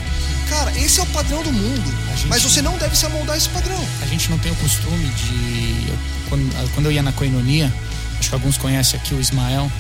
[0.49, 1.95] Cara, esse é o padrão do mundo.
[2.15, 3.83] Gente- Mas você não deve se amoldar a esse padrão.
[4.03, 5.89] A gente não tem o costume de.
[5.89, 7.73] eu- quando, quando eu ia na coinonia,
[8.19, 9.71] acho que alguns conhecem aqui o Ismael,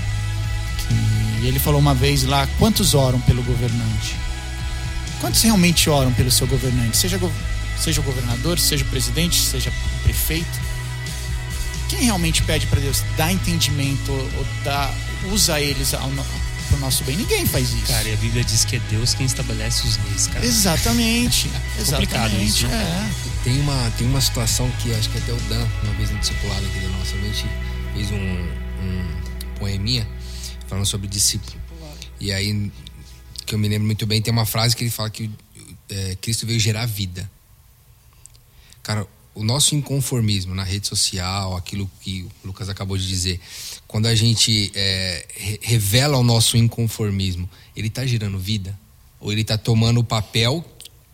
[1.41, 4.17] que ele falou uma vez lá: quantos oram pelo governante?
[5.21, 6.97] Quantos realmente oram pelo seu governante?
[6.97, 7.31] Seja, go-
[7.83, 10.61] seja o governador, seja o presidente, seja o prefeito.
[11.89, 14.95] Quem realmente pede para Deus dar entendimento ou dá,
[15.31, 16.11] usa eles ao
[16.69, 17.17] pro nosso bem?
[17.17, 17.87] Ninguém faz isso.
[17.87, 20.45] Cara, e a Bíblia diz que é Deus quem estabelece os reis, cara.
[20.45, 21.49] Exatamente.
[21.77, 22.47] complicado Exatamente.
[22.47, 22.83] isso, né?
[22.83, 23.45] é.
[23.45, 26.65] Tem uma, tem uma situação que acho que até o Dan, uma vez no discipulado
[26.65, 27.47] aqui da nossa, a gente
[27.95, 29.07] fez um, um
[29.59, 30.09] poeminha
[30.67, 31.61] falando sobre discípulo.
[32.19, 32.71] E aí,
[33.45, 35.29] que eu me lembro muito bem, tem uma frase que ele fala que
[35.91, 37.31] é, Cristo veio gerar vida.
[38.83, 43.41] Cara, o nosso inconformismo na rede social, aquilo que o Lucas acabou de dizer,
[43.87, 48.79] quando a gente é, re- revela o nosso inconformismo, ele está gerando vida?
[49.21, 50.65] Ou ele está tomando o papel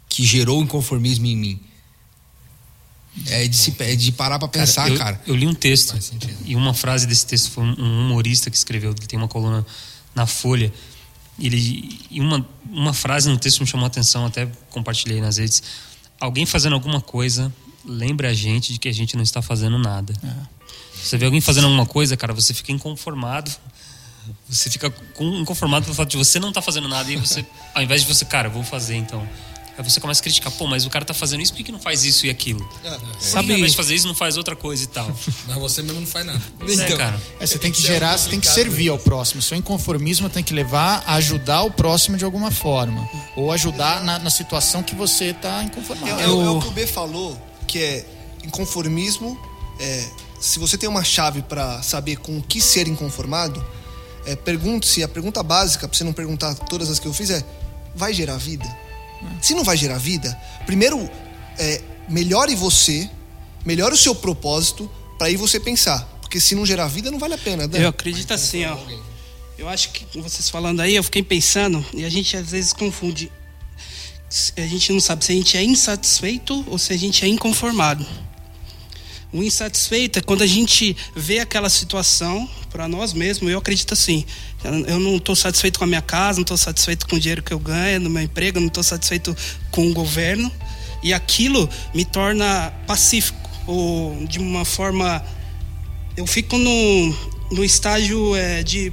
[0.09, 1.61] que gerou o inconformismo em mim?
[3.27, 5.21] É de, se, é de parar pra pensar, eu, cara.
[5.27, 5.95] Eu li um texto
[6.45, 8.91] e uma frase desse texto foi um um humorista que escreveu.
[8.91, 9.67] Ele tem uma coluna
[10.15, 10.73] na Folha.
[11.39, 15.63] Ele, e uma, uma frase no texto me chamou a atenção, até compartilhei nas redes.
[16.21, 17.53] Alguém fazendo alguma coisa,
[17.85, 20.13] lembra a gente de que a gente não está fazendo nada.
[20.95, 23.51] Você vê alguém fazendo alguma coisa, cara, você fica inconformado.
[24.49, 28.03] Você fica inconformado pelo fato de você não estar fazendo nada e você, ao invés
[28.03, 29.27] de você, cara, vou fazer então.
[29.79, 31.71] Aí você começa a criticar, pô, mas o cara tá fazendo isso, por que, que
[31.73, 32.59] não faz isso e aquilo?
[32.83, 35.07] Que que, Sabe- ao invés de fazer isso, não faz outra coisa e tal?
[35.47, 36.41] Mas você mesmo não faz nada.
[36.69, 37.23] é, cara.
[37.39, 39.41] É, você tem que é gerar, você tem que servir ao próximo.
[39.41, 43.09] Seu inconformismo tem que levar a ajudar o próximo de alguma forma.
[43.37, 46.21] Ou ajudar na, na situação que você está É, inconformado.
[46.21, 48.07] é o- é o que o B falou, que é
[48.59, 49.39] inconformismo.
[49.79, 50.09] É,
[50.41, 53.65] se você tem uma chave para saber com o que ser inconformado,
[54.27, 57.45] é, pergunte-se, a pergunta básica, para você não perguntar todas as que eu fiz, é:
[57.95, 58.67] vai gerar vida?
[59.41, 61.09] Se não vai gerar vida, primeiro
[61.59, 63.09] é, melhore você,
[63.65, 66.01] melhore o seu propósito, para aí você pensar.
[66.21, 67.67] Porque se não gerar vida, não vale a pena.
[67.67, 67.79] Dan.
[67.79, 68.77] Eu acredito assim, ó.
[69.57, 73.33] Eu acho que vocês falando aí, eu fiquei pensando, e a gente às vezes confunde.
[74.57, 78.07] A gente não sabe se a gente é insatisfeito ou se a gente é inconformado.
[79.33, 83.51] O insatisfeito é quando a gente vê aquela situação para nós mesmos.
[83.51, 84.25] Eu acredito assim.
[84.87, 87.53] Eu não estou satisfeito com a minha casa, não estou satisfeito com o dinheiro que
[87.53, 89.37] eu ganho, no meu emprego, não estou satisfeito
[89.71, 90.51] com o governo.
[91.03, 95.25] E aquilo me torna pacífico, ou de uma forma.
[96.17, 97.17] Eu fico no,
[97.53, 98.93] no estágio é, de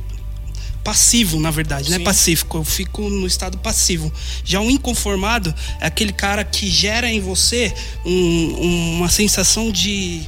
[0.86, 2.58] passivo, na verdade, é pacífico.
[2.58, 4.14] Eu fico no estado passivo.
[4.44, 7.74] Já o inconformado é aquele cara que gera em você
[8.06, 10.22] um- uma sensação de,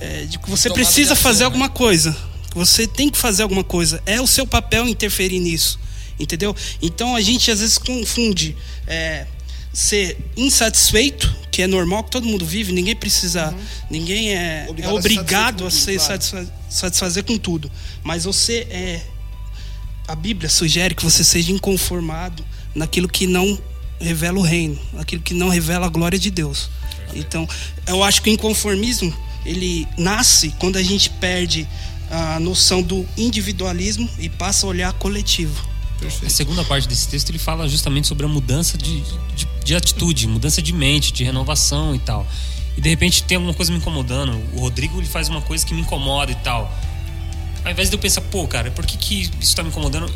[0.00, 1.44] é, de que você Tomada de precisa ação, fazer né?
[1.44, 2.16] alguma coisa.
[2.50, 4.02] Que você tem que fazer alguma coisa.
[4.06, 5.78] É o seu papel interferir nisso.
[6.18, 6.56] Entendeu?
[6.82, 9.26] Então a gente às vezes confunde é,
[9.72, 13.54] ser insatisfeito, que é normal, que todo mundo vive, ninguém precisa,
[13.90, 17.38] ninguém é Obrigado é a se obrigado a satisfazer se com tudo, satisfa- satisfazer com
[17.38, 17.70] tudo.
[18.02, 19.00] Mas você é.
[20.10, 22.44] A Bíblia sugere que você seja inconformado
[22.74, 23.56] naquilo que não
[24.00, 26.68] revela o reino, naquilo que não revela a glória de Deus.
[27.14, 27.48] Então,
[27.86, 31.64] eu acho que o inconformismo ele nasce quando a gente perde
[32.10, 35.64] a noção do individualismo e passa a olhar coletivo.
[36.26, 39.00] A segunda parte desse texto ele fala justamente sobre a mudança de,
[39.36, 42.26] de, de atitude, mudança de mente, de renovação e tal.
[42.76, 44.42] E de repente tem alguma coisa me incomodando.
[44.54, 46.68] O Rodrigo ele faz uma coisa que me incomoda e tal.
[47.64, 50.10] Ao invés de eu pensar, pô, cara, por que, que isso tá me incomodando?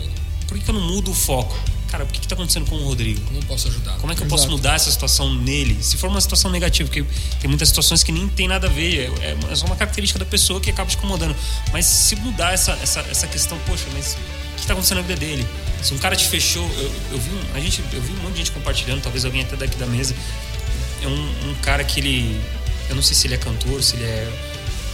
[0.47, 1.59] Por que, que eu não mudo o foco?
[1.95, 3.21] Cara, por que, que tá acontecendo com o Rodrigo?
[3.21, 3.97] Como eu posso ajudar?
[3.99, 5.81] Como é que eu posso mudar essa situação nele?
[5.81, 7.05] Se for uma situação negativa, porque
[7.41, 10.25] tem muitas situações que nem tem nada a ver, é, é só uma característica da
[10.25, 11.37] pessoa que acaba te incomodando.
[11.73, 15.21] Mas se mudar essa, essa, essa questão, poxa, mas o que está acontecendo na vida
[15.21, 15.47] dele?
[15.83, 18.33] Se um cara te fechou, eu, eu vi um, a gente, eu vi um monte
[18.33, 20.17] de gente compartilhando, talvez alguém até daqui da mesa.
[21.01, 22.41] É um, um cara que ele,
[22.89, 24.33] eu não sei se ele é cantor, se ele é,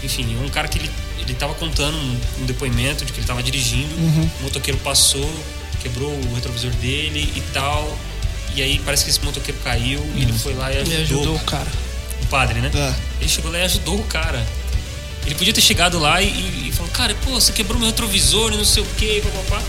[0.03, 0.91] enfim, um cara que ele
[1.31, 5.29] ele tava contando um, um depoimento de que ele tava dirigindo, o motoqueiro passou,
[5.81, 7.97] quebrou o retrovisor dele e tal.
[8.57, 11.37] E aí parece que esse motoqueiro caiu e ele foi lá e ajudou, Ele ajudou
[11.37, 11.69] o cara.
[12.23, 12.71] o padre, né?
[12.75, 12.95] É.
[13.21, 14.45] Ele chegou lá e ajudou o cara.
[15.25, 18.53] Ele podia ter chegado lá e, e, e falou, cara, pô, você quebrou meu retrovisor
[18.53, 19.63] e não sei o quê, papapá.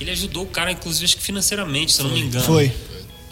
[0.00, 2.44] Ele ajudou o cara, inclusive, acho que financeiramente, se eu não me engano.
[2.44, 2.72] Foi.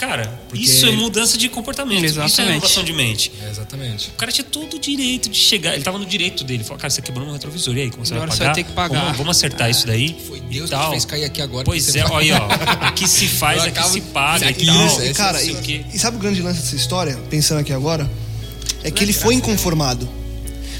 [0.00, 2.02] Cara, isso é mudança de comportamento.
[2.02, 2.48] Isso é Exatamente.
[2.54, 3.30] renovação de mente.
[3.44, 4.08] É, exatamente.
[4.08, 5.74] O cara tinha todo o direito de chegar.
[5.74, 6.64] Ele tava no direito dele.
[6.64, 7.76] Falou, cara, você quebrou meu retrovisor.
[7.76, 8.54] E aí, como você Agora vai você pagar?
[8.54, 9.00] vai ter que pagar.
[9.02, 10.16] Vamos, vamos acertar isso daí.
[10.26, 11.66] Foi e Deus que fez cair aqui agora.
[11.66, 12.48] Pois porque é, você- olha aí, ó.
[12.88, 14.86] Aqui se faz, aqui acabo- se paga Aqui e tal.
[14.86, 18.10] isso, E, esse cara, e, e sabe o grande lance dessa história, pensando aqui agora?
[18.82, 20.08] É que ele foi inconformado.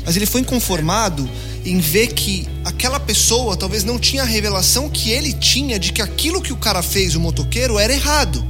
[0.07, 1.29] Mas ele foi inconformado
[1.63, 6.01] em ver que aquela pessoa talvez não tinha a revelação que ele tinha de que
[6.01, 8.43] aquilo que o cara fez, o motoqueiro, era errado.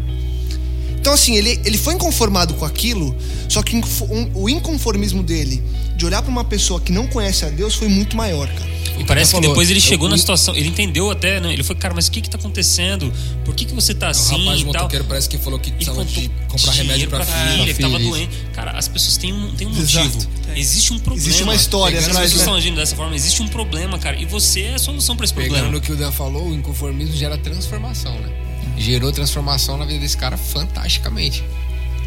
[1.01, 3.17] Então, assim, ele, ele foi inconformado com aquilo,
[3.49, 3.81] só que
[4.35, 5.63] o inconformismo dele
[5.97, 8.71] de olhar pra uma pessoa que não conhece a Deus foi muito maior, cara.
[8.99, 11.53] E parece que depois ele chegou eu- na situação, ele entendeu até, né?
[11.55, 13.11] Ele foi, cara, mas o que que tá acontecendo?
[13.47, 14.73] Por que que você tá O assim rapaz e tal?
[14.75, 17.75] motoqueiro parece que falou que precisava de comprar remédio dinheiro pra filha.
[17.75, 18.11] que tava filha, isso.
[18.11, 18.37] doente.
[18.55, 20.19] Cara, as pessoas têm um, têm um motivo.
[20.55, 21.27] Existe um problema.
[21.27, 22.43] Existe uma história As atrás, pessoas né?
[22.45, 24.21] estão agindo dessa forma, existe um problema, cara.
[24.21, 25.73] E você é a solução pra esse Pegando problema.
[25.73, 28.29] no que o Dan falou, o inconformismo gera transformação, né?
[28.79, 31.45] Gerou transformação na vida desse cara fantasticamente.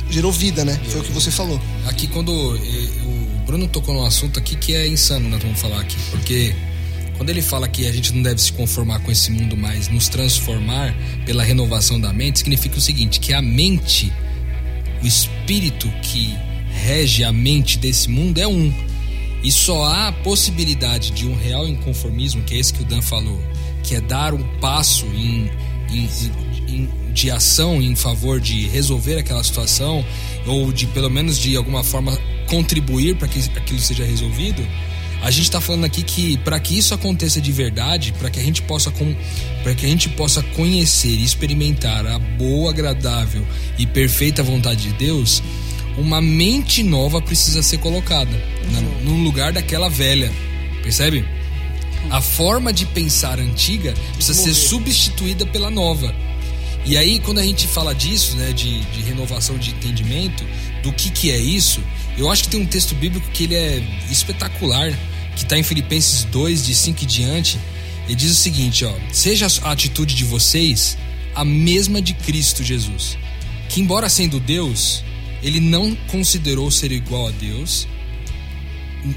[0.10, 0.80] Gerou vida, né?
[0.90, 1.60] Foi o que você falou.
[1.88, 5.80] Aqui quando eh, o Bruno tocou num assunto aqui que é insano, nós vamos falar
[5.82, 6.54] aqui, porque
[7.18, 10.08] quando ele fala que a gente não deve se conformar com esse mundo, mas nos
[10.10, 10.94] transformar
[11.26, 14.12] pela renovação da mente, significa o seguinte, que a mente,
[15.02, 16.36] o espírito que
[16.84, 18.74] rege a mente desse mundo é um.
[19.44, 23.02] E só há a possibilidade de um real inconformismo, que é esse que o Dan
[23.02, 23.42] falou,
[23.84, 25.50] que é dar um passo em,
[25.92, 26.53] em- em-
[27.14, 30.06] de ação em favor de resolver aquela situação,
[30.46, 34.66] ou de pelo menos de alguma forma contribuir para que aquilo seja resolvido.
[35.22, 38.44] A gente está falando aqui que para que isso aconteça de verdade, para que a
[38.44, 38.92] gente possa
[39.64, 43.46] para que a gente possa conhecer e experimentar a boa, agradável
[43.78, 45.42] e perfeita vontade de Deus,
[45.98, 48.32] uma mente nova precisa ser colocada
[49.04, 50.32] no lugar daquela velha.
[50.82, 51.26] Percebe?
[52.10, 56.14] A forma de pensar antiga precisa ser substituída pela nova.
[56.86, 60.46] E aí, quando a gente fala disso, né, de, de renovação de entendimento,
[60.82, 61.82] do que, que é isso,
[62.18, 64.92] eu acho que tem um texto bíblico que ele é espetacular,
[65.36, 67.60] que está em Filipenses 2, de 5 em diante.
[68.06, 70.98] Ele diz o seguinte: ó, seja a atitude de vocês
[71.34, 73.18] a mesma de Cristo Jesus,
[73.70, 75.04] que, embora sendo Deus,
[75.42, 77.88] ele não considerou ser igual a Deus,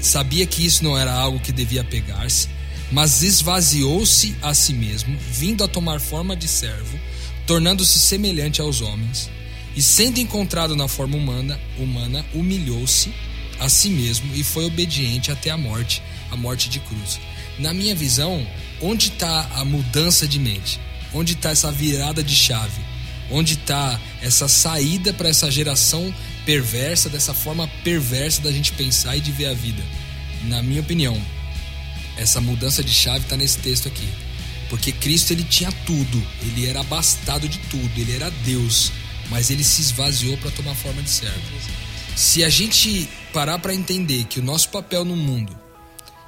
[0.01, 2.49] sabia que isso não era algo que devia pegar-se,
[2.91, 6.97] mas esvaziou-se a si mesmo, vindo a tomar forma de servo,
[7.47, 9.29] tornando-se semelhante aos homens,
[9.75, 13.13] e sendo encontrado na forma humana, humana humilhou-se
[13.59, 17.19] a si mesmo e foi obediente até a morte, a morte de cruz.
[17.57, 18.45] Na minha visão,
[18.81, 20.79] onde está a mudança de mente?
[21.13, 22.81] Onde está essa virada de chave?
[23.31, 26.13] Onde está essa saída para essa geração
[26.45, 29.83] perversa, dessa forma perversa da gente pensar e de ver a vida?
[30.43, 31.19] Na minha opinião,
[32.17, 34.07] essa mudança de chave está nesse texto aqui.
[34.69, 38.91] Porque Cristo ele tinha tudo, ele era abastado de tudo, ele era Deus,
[39.29, 41.41] mas ele se esvaziou para tomar forma de servo.
[42.15, 45.57] Se a gente parar para entender que o nosso papel no mundo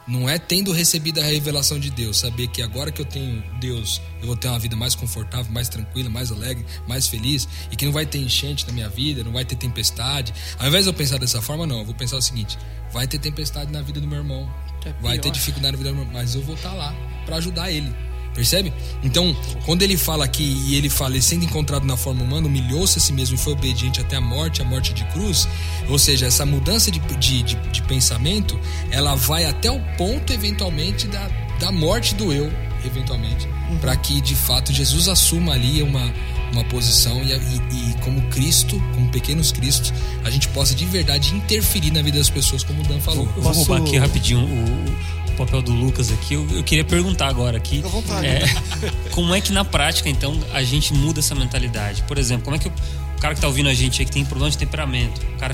[0.08, 4.02] não é tendo recebido a revelação de Deus, saber que agora que eu tenho Deus,
[4.20, 7.86] eu vou ter uma vida mais confortável, mais tranquila, mais alegre, mais feliz, e que
[7.86, 10.34] não vai ter enchente na minha vida, não vai ter tempestade.
[10.58, 12.58] Ao invés de eu pensar dessa forma, não, eu vou pensar o seguinte:
[12.92, 14.52] vai ter tempestade na vida do meu irmão,
[14.84, 16.92] É vai ter dificuldade na vida do meu irmão, mas eu vou estar lá
[17.26, 17.94] para ajudar ele.
[18.34, 18.72] Percebe?
[19.04, 22.98] Então, quando ele fala aqui e ele fala, ele sendo encontrado na forma humana, humilhou-se
[22.98, 25.48] a si mesmo e foi obediente até a morte, a morte de cruz.
[25.90, 28.60] Ou seja, essa mudança de, de, de, de pensamento,
[28.92, 31.28] ela vai até o ponto, eventualmente, da,
[31.60, 32.52] da morte do eu,
[32.86, 33.78] eventualmente, uhum.
[33.80, 36.14] para que de fato Jesus assuma ali uma,
[36.54, 41.36] uma posição e, e, e, como Cristo, como pequenos Cristos, a gente possa de verdade
[41.36, 43.28] interferir na vida das pessoas, como o Dan falou.
[43.36, 45.19] Eu vou roubar aqui rapidinho o
[45.50, 46.36] papel do Lucas aqui.
[46.36, 47.84] Eu, eu, queria perguntar agora aqui.
[48.24, 52.04] É, como é que na prática, então, a gente muda essa mentalidade?
[52.04, 54.12] Por exemplo, como é que o, o cara que está ouvindo a gente aí que
[54.12, 55.54] tem problema de temperamento, o cara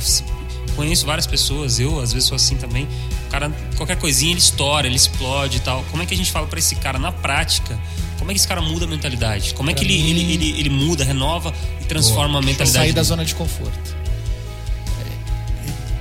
[0.76, 2.88] conheço várias pessoas, eu às vezes sou assim também.
[3.28, 5.84] O cara, qualquer coisinha ele estoura, ele explode e tal.
[5.90, 7.80] Como é que a gente fala para esse cara na prática?
[8.20, 9.54] Como é que esse cara muda a mentalidade?
[9.54, 10.10] Como é que ele, mim...
[10.10, 12.44] ele, ele, ele, muda, renova e transforma Boa.
[12.44, 12.86] a mentalidade?
[12.86, 13.95] Sair da zona de conforto.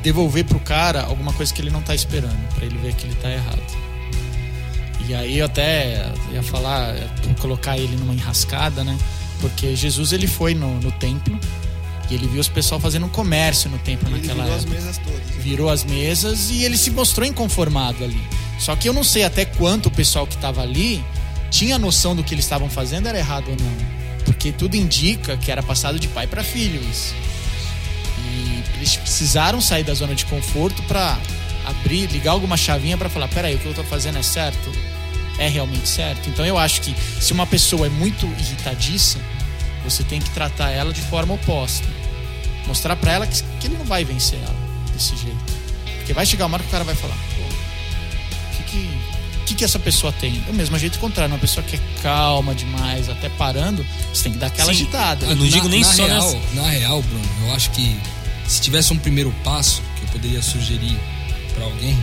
[0.05, 3.15] Devolver pro cara alguma coisa que ele não tá esperando, para ele ver que ele
[3.17, 3.63] tá errado.
[5.09, 6.95] E aí eu até ia falar,
[7.41, 8.97] colocar ele numa enrascada, né?
[9.41, 11.39] Porque Jesus ele foi no, no templo
[12.11, 14.77] e ele viu os pessoal fazendo um comércio no templo ele naquela virou época.
[14.77, 15.43] As mesas todas.
[15.43, 18.23] Virou as mesas e ele se mostrou inconformado ali.
[18.59, 21.05] Só que eu não sei até quanto o pessoal que estava ali
[21.51, 24.25] tinha noção do que eles estavam fazendo era errado ou não.
[24.25, 27.15] Porque tudo indica que era passado de pai para filho isso.
[28.25, 31.19] E eles precisaram sair da zona de conforto para
[31.65, 34.73] abrir, ligar alguma chavinha para falar: peraí, o que eu estou fazendo é certo?
[35.39, 36.29] É realmente certo?
[36.29, 39.19] Então eu acho que se uma pessoa é muito irritadiça,
[39.83, 41.87] você tem que tratar ela de forma oposta.
[42.67, 44.57] Mostrar para ela que, que ele não vai vencer ela
[44.93, 45.53] desse jeito.
[45.99, 49.55] Porque vai chegar uma hora que o cara vai falar: pô, o que que que,
[49.55, 50.33] que essa pessoa tem?
[50.41, 54.39] Do mesmo jeito contrário, uma pessoa que é calma demais, até parando, você tem que
[54.39, 55.27] dar aquela Sim, agitada.
[55.27, 56.55] Eu não na, digo nem na só real, nessa...
[56.55, 57.97] Na real, Bruno, eu acho que
[58.47, 60.99] se tivesse um primeiro passo que eu poderia sugerir
[61.55, 61.97] para alguém,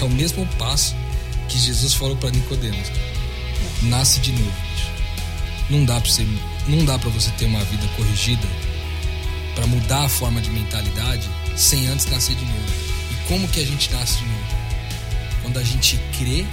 [0.00, 0.94] é o mesmo passo
[1.48, 2.90] que Jesus falou para Nicodemos.
[3.82, 4.52] Nasce de novo.
[5.70, 6.26] Não dá para você,
[6.66, 8.46] não dá para você ter uma vida corrigida
[9.54, 12.72] para mudar a forma de mentalidade sem antes nascer de novo.
[13.10, 14.44] E como que a gente nasce de novo?
[15.42, 16.44] Quando a gente crê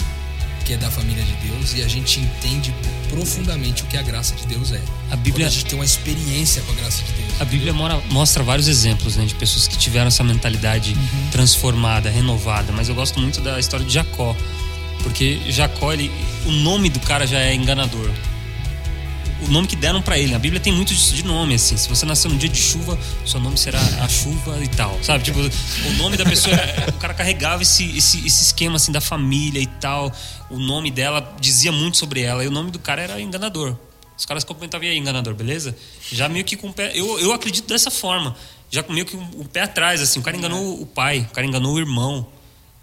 [0.63, 2.73] que é da família de Deus e a gente entende
[3.09, 4.81] profundamente o que a graça de Deus é.
[5.09, 7.41] A Bíblia Quando a gente tem uma experiência com a graça de Deus.
[7.41, 11.29] A Bíblia mora, mostra vários exemplos né, de pessoas que tiveram essa mentalidade uhum.
[11.31, 12.71] transformada, renovada.
[12.71, 14.35] Mas eu gosto muito da história de Jacó,
[15.03, 16.11] porque Jacó, ele,
[16.45, 18.09] o nome do cara já é enganador
[19.41, 20.33] o nome que deram para ele.
[20.35, 21.75] A Bíblia tem muito de nome, assim.
[21.75, 25.23] Se você nasceu no dia de chuva, seu nome será a chuva e tal, sabe?
[25.23, 26.55] Tipo, o nome da pessoa,
[26.89, 30.11] o cara carregava esse, esse, esse esquema, assim, da família e tal.
[30.49, 32.43] O nome dela dizia muito sobre ela.
[32.43, 33.75] E o nome do cara era enganador.
[34.17, 35.75] Os caras comentavam, aí, enganador, beleza?
[36.11, 36.91] Já meio que com o pé.
[36.93, 38.35] Eu, eu acredito dessa forma.
[38.69, 40.19] Já meio que o pé atrás, assim.
[40.19, 42.27] O cara enganou o pai, o cara enganou o irmão.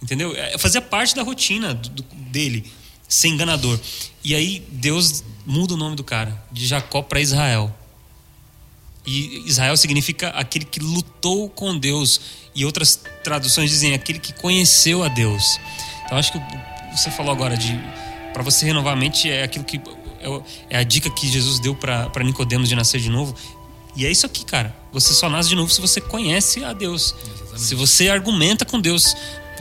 [0.03, 0.35] Entendeu?
[0.35, 2.71] É, fazia parte da rotina do, dele
[3.09, 3.79] ser enganador.
[4.23, 7.75] E aí Deus muda o nome do cara, de Jacó para Israel.
[9.07, 12.21] E Israel significa aquele que lutou com Deus.
[12.55, 15.59] E outras traduções dizem aquele que conheceu a Deus.
[16.05, 16.41] Então acho que
[16.95, 17.79] você falou agora de
[18.35, 19.81] para você renovar a mente é aquilo que
[20.21, 23.35] é, é a dica que Jesus deu para Nicodemos de nascer de novo.
[23.97, 24.77] E é isso aqui, cara.
[24.93, 27.15] Você só nasce de novo se você conhece a Deus.
[27.21, 27.61] Exatamente.
[27.61, 29.17] Se você argumenta com Deus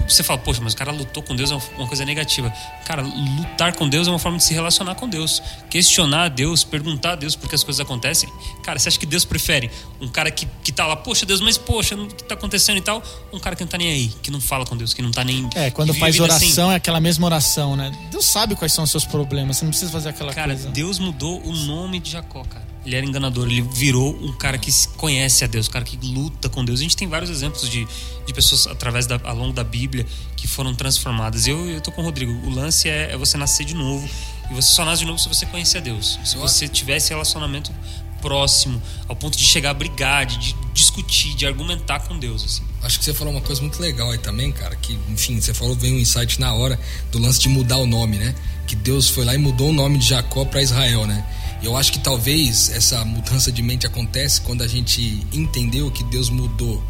[0.08, 2.52] você fala, poxa, mas o cara lutou com Deus é uma coisa negativa.
[2.86, 5.42] Cara, lutar com Deus é uma forma de se relacionar com Deus.
[5.70, 8.30] Questionar a Deus, perguntar a Deus por que as coisas acontecem.
[8.64, 11.58] Cara, você acha que Deus prefere um cara que, que tá lá, poxa, Deus, mas
[11.58, 13.02] poxa, o que tá acontecendo e tal?
[13.32, 15.24] Um cara que não tá nem aí, que não fala com Deus, que não tá
[15.24, 15.50] nem.
[15.56, 17.92] É, quando faz oração, é aquela mesma oração, né?
[18.12, 20.64] Deus sabe quais são os seus problemas, você não precisa fazer aquela cara, coisa.
[20.64, 24.58] Cara, Deus mudou o nome de Jacó, cara ele era enganador, ele virou um cara
[24.58, 26.80] que conhece a Deus, um cara que luta com Deus.
[26.80, 27.86] A gente tem vários exemplos de,
[28.26, 30.06] de pessoas através da, ao longo da Bíblia
[30.38, 31.46] que foram transformadas.
[31.48, 32.32] Eu, eu tô com o Rodrigo.
[32.48, 34.08] O lance é, é você nascer de novo.
[34.50, 36.18] E você só nasce de novo se você conhecer a Deus.
[36.24, 37.74] Se você tiver esse relacionamento
[38.22, 42.46] próximo, ao ponto de chegar a brigar, de, de discutir, de argumentar com Deus.
[42.46, 42.64] Assim.
[42.82, 44.78] Acho que você falou uma coisa muito legal aí também, cara.
[44.78, 46.80] Que, enfim, você falou, veio um insight na hora
[47.12, 48.34] do lance de mudar o nome, né?
[48.66, 51.26] Que Deus foi lá e mudou o nome de Jacó para Israel, né?
[51.62, 56.30] Eu acho que talvez essa mudança de mente acontece quando a gente entendeu que Deus
[56.30, 56.84] mudou.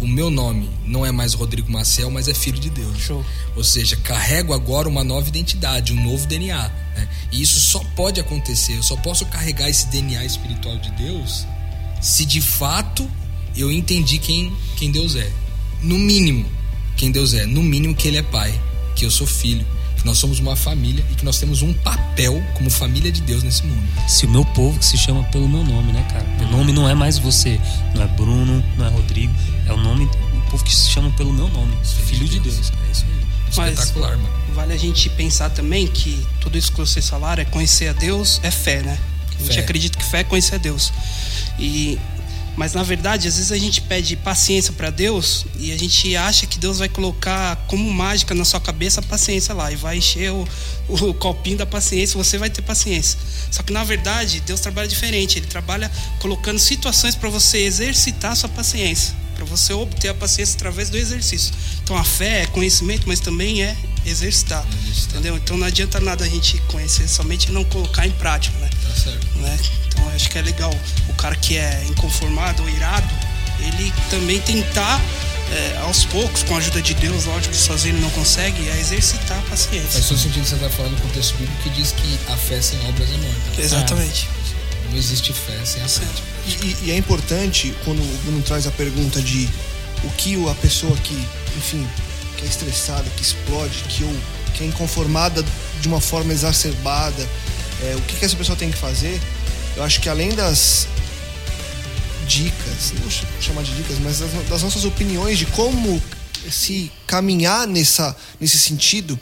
[0.00, 2.98] O meu nome não é mais Rodrigo Marcel, mas é filho de Deus.
[2.98, 3.24] Show.
[3.54, 6.68] Ou seja, carrego agora uma nova identidade, um novo DNA.
[6.96, 7.08] Né?
[7.30, 8.76] E isso só pode acontecer.
[8.76, 11.46] Eu só posso carregar esse DNA espiritual de Deus
[12.00, 13.08] se de fato
[13.54, 15.30] eu entendi quem, quem Deus é.
[15.82, 16.46] No mínimo,
[16.96, 17.44] quem Deus é.
[17.44, 18.58] No mínimo, que Ele é Pai,
[18.96, 19.66] que eu sou filho
[20.00, 23.42] que nós somos uma família e que nós temos um papel como família de Deus
[23.42, 23.86] nesse mundo.
[24.08, 26.24] Se o meu povo que se chama pelo meu nome, né, cara?
[26.38, 27.60] Meu nome não é mais você,
[27.94, 29.32] não é Bruno, não é Rodrigo,
[29.66, 32.56] é o nome, o povo que se chama pelo meu nome, filho, filho de Deus.
[32.56, 32.72] Deus.
[32.88, 33.20] É isso aí.
[33.50, 34.40] Espetacular, mano.
[34.54, 38.40] Vale a gente pensar também que tudo isso que vocês falaram é conhecer a Deus,
[38.42, 38.98] é fé, né?
[39.34, 39.60] A gente Fé.
[39.60, 40.92] acredita que fé é conhecer a Deus.
[41.58, 41.98] E
[42.56, 46.46] mas na verdade, às vezes a gente pede paciência para Deus e a gente acha
[46.46, 50.30] que Deus vai colocar como mágica na sua cabeça a paciência lá e vai encher
[50.30, 50.46] o,
[50.88, 53.18] o copinho da paciência, você vai ter paciência.
[53.50, 58.36] Só que na verdade, Deus trabalha diferente, ele trabalha colocando situações para você exercitar a
[58.36, 61.54] sua paciência, para você obter a paciência através do exercício.
[61.82, 63.76] Então a fé é conhecimento, mas também é
[64.06, 64.64] exercitar.
[65.10, 65.36] Entendeu?
[65.36, 68.70] Então não adianta nada a gente conhecer somente e não colocar em prática, né?
[68.82, 69.26] Tá certo.
[69.38, 69.58] né?
[69.88, 70.72] Então eu acho que é legal
[71.08, 73.08] o cara que é inconformado ou irado,
[73.60, 75.00] ele também tentar
[75.52, 78.78] é, aos poucos, com a ajuda de Deus, lógico que sozinho ele não consegue, é
[78.78, 79.90] exercitar a paciência.
[79.90, 82.78] Faz todo sentido você estar falando no contexto bíblico que diz que a fé sem
[82.88, 83.60] obras é morta.
[83.62, 84.28] Exatamente.
[84.90, 86.22] Não existe fé sem a prática.
[86.46, 89.48] E, e- é importante quando o Bruno traz a pergunta de
[90.04, 91.14] o que a pessoa que,
[91.58, 91.86] enfim,
[92.40, 94.04] que é estressada, que explode, que,
[94.54, 95.44] que é inconformada
[95.80, 97.28] de uma forma exacerbada,
[97.82, 99.20] é, o que, que essa pessoa tem que fazer.
[99.76, 100.88] Eu acho que além das
[102.26, 106.00] dicas, não vou ch- chamar de dicas, mas das, das nossas opiniões de como
[106.50, 109.18] se caminhar nessa, nesse sentido,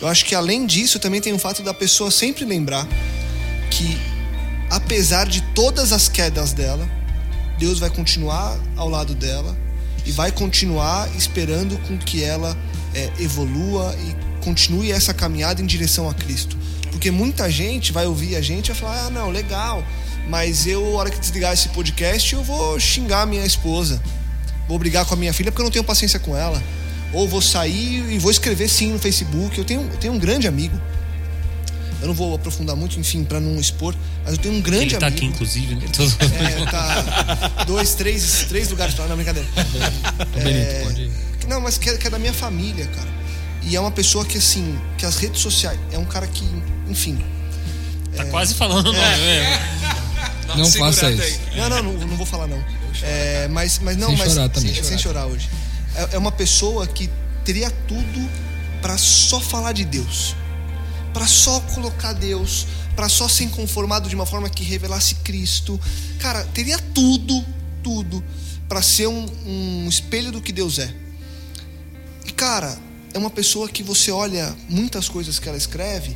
[0.00, 2.86] eu acho que além disso também tem o fato da pessoa sempre lembrar
[3.70, 3.98] que
[4.70, 6.88] apesar de todas as quedas dela,
[7.58, 9.56] Deus vai continuar ao lado dela
[10.06, 12.56] e vai continuar esperando com que ela
[12.94, 16.56] é, evolua e continue essa caminhada em direção a Cristo.
[16.90, 19.84] Porque muita gente vai ouvir a gente e vai falar: ah, não, legal,
[20.28, 24.00] mas eu, na hora que desligar esse podcast, eu vou xingar a minha esposa,
[24.68, 26.62] vou brigar com a minha filha porque eu não tenho paciência com ela.
[27.12, 29.56] Ou vou sair e vou escrever sim no Facebook.
[29.56, 30.80] Eu tenho, eu tenho um grande amigo.
[32.00, 34.96] Eu não vou aprofundar muito, enfim, para não expor, mas eu tenho um grande Ele
[34.98, 35.18] tá amigo.
[35.18, 35.86] aqui, inclusive, né?
[35.86, 39.48] É, tá dois, três, três lugares pra lá, não, brincadeira.
[39.56, 41.10] Ô, Benito, pode ir.
[41.48, 43.08] Não, mas que é, que é da minha família, cara.
[43.62, 46.44] E é uma pessoa que, assim, que as redes sociais, é um cara que,
[46.88, 47.18] enfim.
[48.14, 49.60] Tá quase falando nome, né?
[50.56, 51.40] Não faça isso.
[51.56, 52.62] Não, não, não, não vou falar, não.
[53.02, 54.32] É, mas, mas não, Sem mas.
[54.32, 54.74] chorar também.
[54.74, 55.48] Sem, sem chorar hoje.
[55.94, 57.10] É, é uma pessoa que
[57.44, 58.30] teria tudo
[58.80, 60.34] pra só falar de Deus.
[61.16, 62.66] Pra só colocar Deus.
[62.94, 65.80] Pra só ser conformado de uma forma que revelasse Cristo.
[66.18, 67.42] Cara, teria tudo,
[67.82, 68.22] tudo
[68.68, 70.94] pra ser um, um espelho do que Deus é.
[72.26, 72.76] E, cara,
[73.14, 76.14] é uma pessoa que você olha muitas coisas que ela escreve.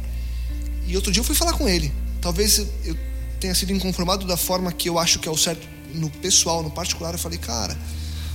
[0.86, 1.90] E outro dia eu fui falar com ele.
[2.20, 2.98] Talvez eu- eu
[3.40, 6.70] tenha sido inconformado da forma que eu acho que é o certo no pessoal, no
[6.70, 7.14] particular.
[7.14, 7.74] Eu falei, cara,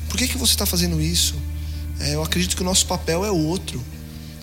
[0.09, 1.35] por que, que você está fazendo isso?
[1.99, 3.83] É, eu acredito que o nosso papel é outro.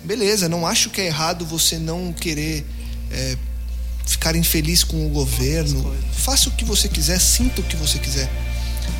[0.05, 2.67] Beleza, não acho que é errado você não querer
[3.11, 3.37] é,
[4.05, 5.95] ficar infeliz com o governo.
[6.13, 8.29] Faça o que você quiser, sinta o que você quiser.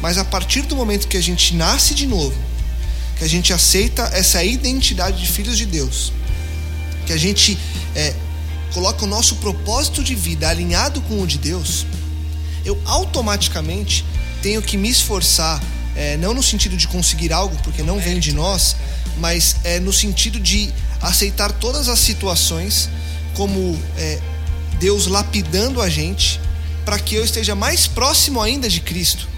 [0.01, 2.37] Mas a partir do momento que a gente nasce de novo,
[3.17, 6.13] que a gente aceita essa identidade de filhos de Deus,
[7.05, 7.59] que a gente
[7.97, 8.15] é,
[8.73, 11.85] coloca o nosso propósito de vida alinhado com o de Deus,
[12.65, 14.05] eu automaticamente
[14.41, 15.61] tenho que me esforçar,
[15.97, 18.77] é, não no sentido de conseguir algo, porque não vem de nós,
[19.19, 20.73] mas é no sentido de
[21.03, 22.89] aceitar todas as situações
[23.35, 24.21] como é,
[24.79, 26.41] Deus lapidando a gente
[26.85, 29.29] para que eu esteja mais próximo ainda de Cristo.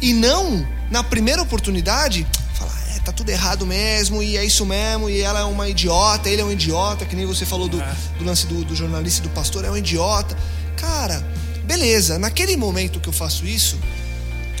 [0.00, 5.08] E não na primeira oportunidade falar é, tá tudo errado mesmo e é isso mesmo
[5.08, 7.78] e ela é uma idiota ele é um idiota que nem você falou do,
[8.18, 10.36] do lance do, do jornalista e do pastor é um idiota
[10.76, 11.24] cara
[11.64, 13.78] beleza naquele momento que eu faço isso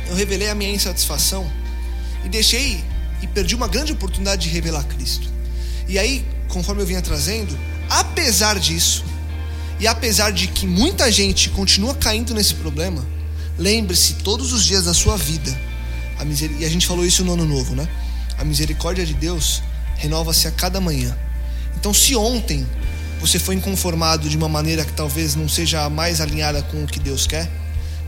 [0.08, 1.50] eu revelei a minha insatisfação
[2.24, 2.84] e deixei
[3.22, 5.28] e perdi uma grande oportunidade de revelar Cristo.
[5.88, 7.58] E aí conforme eu vinha trazendo
[7.90, 9.04] apesar disso
[9.80, 13.04] e apesar de que muita gente continua caindo nesse problema,
[13.58, 15.58] lembre-se todos os dias da sua vida.
[16.18, 16.50] A miser...
[16.60, 17.88] E a gente falou isso no ano novo, né?
[18.38, 19.62] A misericórdia de Deus
[19.96, 21.16] renova-se a cada manhã.
[21.76, 22.66] Então, se ontem
[23.20, 27.00] você foi inconformado de uma maneira que talvez não seja mais alinhada com o que
[27.00, 27.50] Deus quer,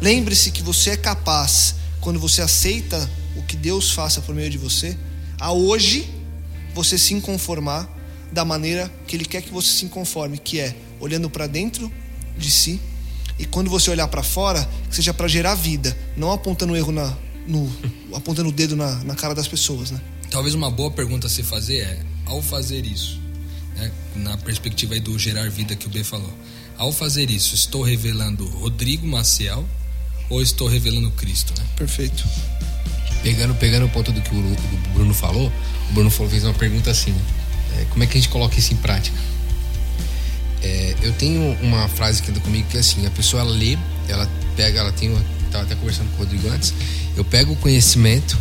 [0.01, 4.59] lembre-se que você é capaz, quando você aceita o que Deus faça por meio de
[4.59, 4.97] você,
[5.41, 6.11] a hoje
[6.75, 7.89] você se conformar
[8.33, 11.93] da maneira que Ele quer que você se conforme, que é olhando para dentro
[12.37, 12.81] de si
[13.39, 16.93] e quando você olhar para fora, que seja para gerar vida, não apontando o erro
[16.93, 17.17] na,
[17.47, 17.71] no,
[18.15, 20.01] apontando o dedo na, na cara das pessoas, né?
[20.31, 23.21] Talvez uma boa pergunta a se fazer é, ao fazer isso,
[23.77, 26.33] né, na perspectiva aí do gerar vida que o B falou,
[26.79, 29.67] ao fazer isso, estou revelando Rodrigo Maciel
[30.31, 31.67] ou estou revelando Cristo, né?
[31.77, 32.25] Perfeito.
[33.23, 35.53] Pegando, pegando o ponto do que o, o Bruno falou,
[35.91, 37.42] o Bruno falou, fez uma pergunta assim, né?
[37.79, 39.17] É, como é que a gente coloca isso em prática?
[40.63, 43.77] É, eu tenho uma frase que anda comigo que é assim, a pessoa ela lê,
[44.09, 46.73] ela pega, ela tem, uma- tava até conversando com o Rodrigo antes,
[47.17, 48.39] eu pego o conhecimento,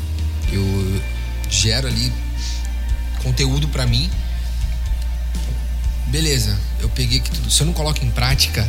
[0.51, 1.01] eu
[1.49, 2.11] gero ali
[3.23, 4.09] conteúdo para mim
[6.07, 7.49] beleza, eu peguei aqui tudo.
[7.49, 8.67] Se eu não coloco em prática,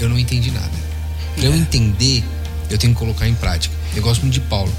[0.00, 0.70] eu não entendi nada.
[1.36, 2.24] Pra eu entender,
[2.68, 3.74] eu tenho que colocar em prática.
[3.94, 4.72] Eu gosto muito de Paulo.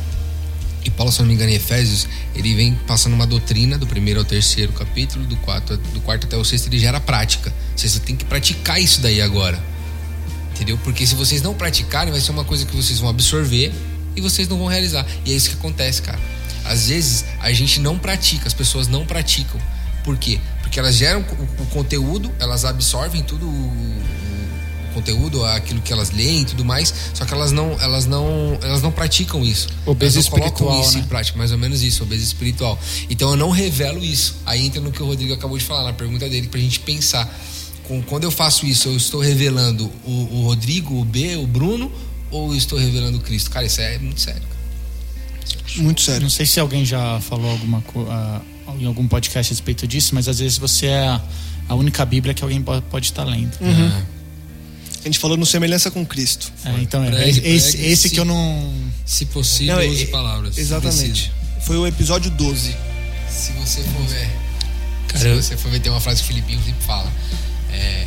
[0.83, 4.19] E Paulo, se não me engano, em Efésios, ele vem passando uma doutrina do primeiro
[4.19, 7.53] ao terceiro capítulo, do quarto, do quarto até o sexto, ele gera prática.
[7.75, 9.61] Vocês têm que praticar isso daí agora.
[10.53, 10.77] Entendeu?
[10.83, 13.73] Porque se vocês não praticarem, vai ser uma coisa que vocês vão absorver
[14.15, 15.05] e vocês não vão realizar.
[15.25, 16.19] E é isso que acontece, cara.
[16.65, 19.59] Às vezes a gente não pratica, as pessoas não praticam.
[20.03, 20.39] Por quê?
[20.61, 24.03] Porque elas geram o, o conteúdo, elas absorvem tudo o
[24.93, 28.81] conteúdo, aquilo que elas leem e tudo mais, só que elas não, elas não, elas
[28.81, 29.67] não praticam isso.
[29.85, 31.03] Obesa elas não colocam espiritual, isso né?
[31.03, 32.79] em prática, mais ou menos isso, obesa espiritual.
[33.09, 34.35] Então eu não revelo isso.
[34.45, 37.27] Aí entra no que o Rodrigo acabou de falar, na pergunta dele, pra gente pensar.
[37.83, 41.91] Com, quando eu faço isso, eu estou revelando o, o Rodrigo, o B, o Bruno,
[42.31, 43.51] ou eu estou revelando o Cristo?
[43.51, 44.41] Cara, isso é muito sério.
[45.77, 46.21] Muito sério.
[46.21, 48.41] Não sei se alguém já falou alguma coisa
[48.79, 51.19] em algum podcast a respeito disso, mas às vezes você é
[51.67, 53.51] a, única Bíblia que alguém po- pode estar lendo.
[55.03, 56.51] A gente falou no semelhança com Cristo.
[56.63, 58.15] É, então é Pregue, esse, pregue, esse sim.
[58.15, 58.73] que eu não.
[59.05, 60.57] Se possível, Não, use é- palavras.
[60.57, 61.31] Exatamente.
[61.65, 62.75] Foi o episódio 12.
[63.29, 64.29] Se você for ver.
[65.09, 67.11] Cara, se eu- você for ver, tem uma frase que o Filipinho sempre fala.
[67.71, 68.05] É,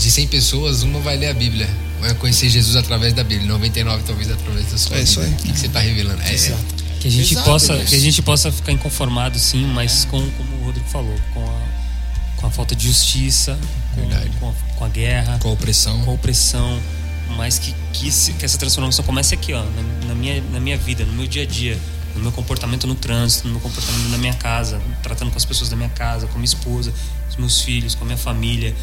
[0.00, 1.68] de 100 pessoas, uma vai ler a Bíblia.
[2.00, 3.46] Vai conhecer Jesus através da Bíblia.
[3.48, 5.04] 99 talvez através da sua É aí.
[5.04, 6.22] O que, que você está revelando?
[6.22, 6.56] É, é,
[6.98, 10.56] Que a gente, Pesado, possa, que a gente possa ficar inconformado, sim, mas com, como
[10.60, 11.69] o Rodrigo falou, com a,
[12.40, 13.58] com a falta de justiça,
[13.94, 16.00] com, com, a, com a guerra, Com a opressão.
[16.04, 16.80] com a opressão,
[17.36, 20.76] mas que, que, esse- que essa transformação comece aqui, ó, na, na minha, na minha
[20.76, 21.78] vida, no meu dia a dia,
[22.14, 25.70] no meu comportamento no trânsito, no meu comportamento na minha casa, tratando com as pessoas
[25.70, 28.74] da minha casa, com a minha esposa, com os meus filhos, com a minha família,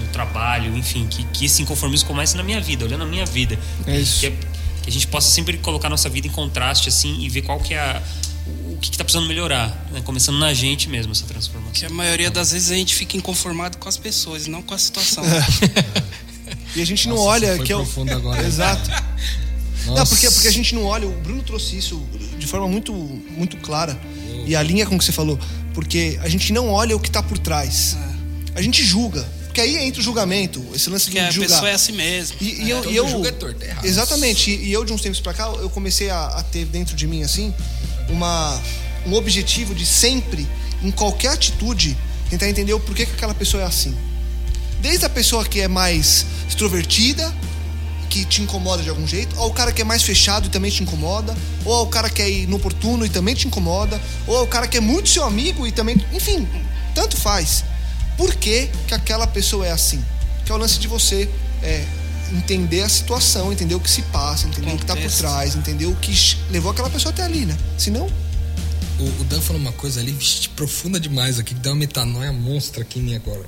[0.00, 3.58] no trabalho, enfim, que, que esse inconformismo comece na minha vida, olhando a minha vida.
[3.86, 4.20] É isso.
[4.20, 4.30] Que,
[4.82, 7.72] que a gente possa sempre colocar nossa vida em contraste, assim, e ver qual que
[7.72, 8.02] é a,
[8.46, 10.00] o que está precisando melhorar, né?
[10.04, 11.72] começando na gente mesmo essa transformação.
[11.72, 14.78] Que a maioria das vezes a gente fica inconformado com as pessoas, não com a
[14.78, 15.24] situação.
[16.76, 17.78] E a gente não Nossa, olha você foi que é o.
[17.84, 18.42] profundo agora?
[18.44, 18.90] Exato.
[19.86, 20.06] Não, Nossa.
[20.14, 22.02] porque, porque a gente não olha, o Bruno trouxe isso
[22.38, 24.00] de forma muito, muito clara.
[24.46, 25.38] E a linha com que você falou.
[25.74, 27.94] Porque a gente não olha o que está por trás.
[28.54, 29.22] A gente julga.
[29.44, 31.50] Porque aí entra o julgamento, esse lance Porque de a julgar.
[31.50, 32.36] pessoa é assim mesmo.
[32.40, 33.84] E, e eu, todo e eu- julgo é torto, é errado.
[33.84, 34.50] exatamente.
[34.50, 37.06] E, e eu de uns tempos pra cá, eu comecei a, a ter dentro de
[37.06, 37.52] mim assim
[38.08, 38.60] uma
[39.06, 40.46] um objetivo de sempre,
[40.82, 41.96] em qualquer atitude,
[42.30, 43.94] tentar entender o porquê que aquela pessoa é assim.
[44.80, 47.32] Desde a pessoa que é mais extrovertida,
[48.08, 50.70] que te incomoda de algum jeito, ou o cara que é mais fechado e também
[50.70, 54.68] te incomoda, ou o cara que é inoportuno e também te incomoda, ou o cara
[54.68, 56.48] que é muito seu amigo e também, enfim,
[56.94, 57.64] tanto faz.
[58.16, 60.02] Por que, que aquela pessoa é assim?
[60.44, 61.28] Que é o lance de você
[61.62, 61.84] é,
[62.34, 65.18] entender a situação, entender o que se passa, entender o que tá por Contexto.
[65.18, 66.12] trás, entender o que
[66.50, 67.56] levou aquela pessoa até ali, né?
[67.78, 68.08] Senão,
[68.98, 72.32] O, o Dan falou uma coisa ali vixe, profunda demais aqui, que dá uma metanoia
[72.32, 73.44] monstra aqui em mim agora.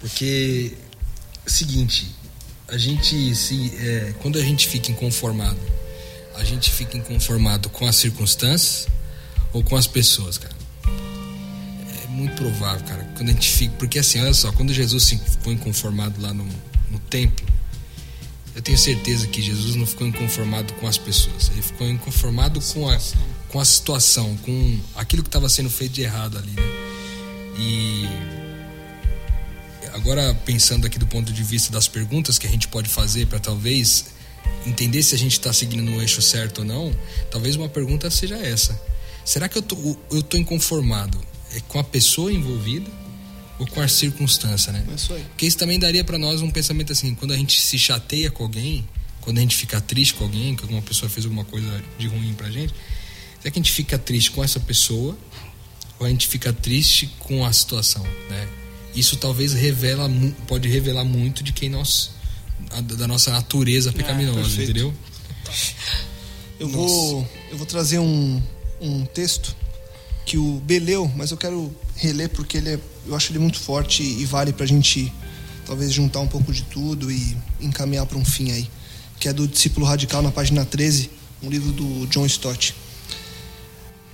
[0.00, 0.74] Porque,
[1.44, 2.14] é o seguinte,
[2.68, 3.72] a gente se.
[3.78, 5.58] é, quando a gente fica inconformado,
[6.36, 8.86] a gente fica inconformado com as circunstâncias
[9.52, 10.54] ou com as pessoas, cara?
[12.04, 13.74] É muito provável, cara, quando a gente fica.
[13.78, 16.46] Porque assim, olha só, quando Jesus se ficou inconformado lá no,
[16.90, 17.44] no templo,
[18.58, 22.90] eu tenho certeza que Jesus não ficou inconformado com as pessoas, ele ficou inconformado com
[22.90, 22.98] a,
[23.50, 26.62] com a situação, com aquilo que estava sendo feito de errado ali, né?
[27.56, 28.08] E
[29.94, 33.38] agora pensando aqui do ponto de vista das perguntas que a gente pode fazer para
[33.38, 34.06] talvez
[34.66, 36.92] entender se a gente está seguindo no eixo certo ou não,
[37.30, 38.76] talvez uma pergunta seja essa:
[39.24, 41.16] será que eu tô, eu tô inconformado
[41.54, 42.90] é com a pessoa envolvida
[43.58, 44.84] ou com a circunstância, né?
[44.88, 45.22] é isso aí.
[45.24, 48.44] Porque isso também daria para nós um pensamento assim, quando a gente se chateia com
[48.44, 48.88] alguém,
[49.20, 52.34] quando a gente fica triste com alguém, que alguma pessoa fez alguma coisa de ruim
[52.34, 52.72] pra gente,
[53.40, 55.18] será que a gente fica triste com essa pessoa
[55.98, 58.48] ou a gente fica triste com a situação, né?
[58.94, 60.10] Isso talvez revela
[60.46, 62.10] pode revelar muito de quem nós
[62.96, 64.70] da nossa natureza pecaminosa, perfeito.
[64.70, 64.94] entendeu?
[66.58, 68.42] Eu vou, eu vou trazer um,
[68.80, 69.54] um texto
[70.26, 73.58] que o B leu, mas eu quero reler porque ele é, eu acho ele muito
[73.58, 75.12] forte e vale pra gente
[75.66, 78.70] talvez juntar um pouco de tudo e encaminhar para um fim aí,
[79.20, 81.10] que é do Discípulo Radical na página 13,
[81.42, 82.74] um livro do John Stott.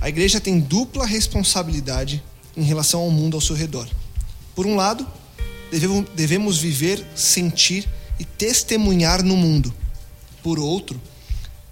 [0.01, 2.23] A igreja tem dupla responsabilidade
[2.57, 3.89] em relação ao mundo ao seu redor.
[4.55, 5.07] Por um lado,
[6.15, 9.73] devemos viver, sentir e testemunhar no mundo.
[10.43, 11.01] Por outro,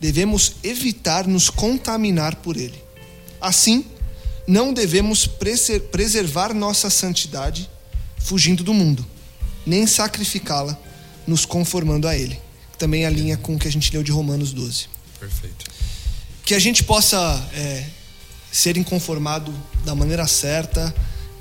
[0.00, 2.82] devemos evitar nos contaminar por ele.
[3.40, 3.84] Assim,
[4.46, 7.68] não devemos preser- preservar nossa santidade
[8.18, 9.04] fugindo do mundo,
[9.66, 10.76] nem sacrificá-la
[11.26, 12.38] nos conformando a ele.
[12.78, 14.86] Também alinha com o que a gente leu de Romanos 12
[15.20, 15.66] Perfeito.
[16.44, 17.84] que a gente possa é,
[18.50, 20.92] ser inconformado da maneira certa,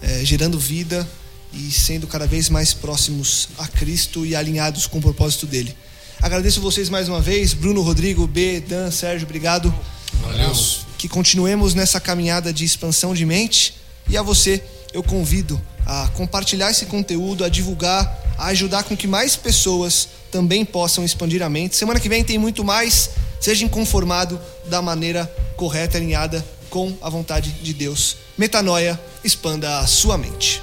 [0.01, 1.07] é, gerando vida
[1.53, 5.75] e sendo cada vez mais próximos a Cristo e alinhados com o propósito dele.
[6.21, 9.73] Agradeço vocês mais uma vez, Bruno, Rodrigo, B, Dan, Sérgio, obrigado.
[10.21, 10.53] Valeu.
[11.01, 13.73] Que continuemos nessa caminhada de expansão de mente
[14.07, 19.07] e a você eu convido a compartilhar esse conteúdo, a divulgar, a ajudar com que
[19.07, 21.75] mais pessoas também possam expandir a mente.
[21.75, 23.09] Semana que vem tem muito mais.
[23.39, 25.25] Seja inconformado da maneira
[25.55, 28.17] correta, alinhada com a vontade de Deus.
[28.37, 30.61] Metanoia, expanda a sua mente.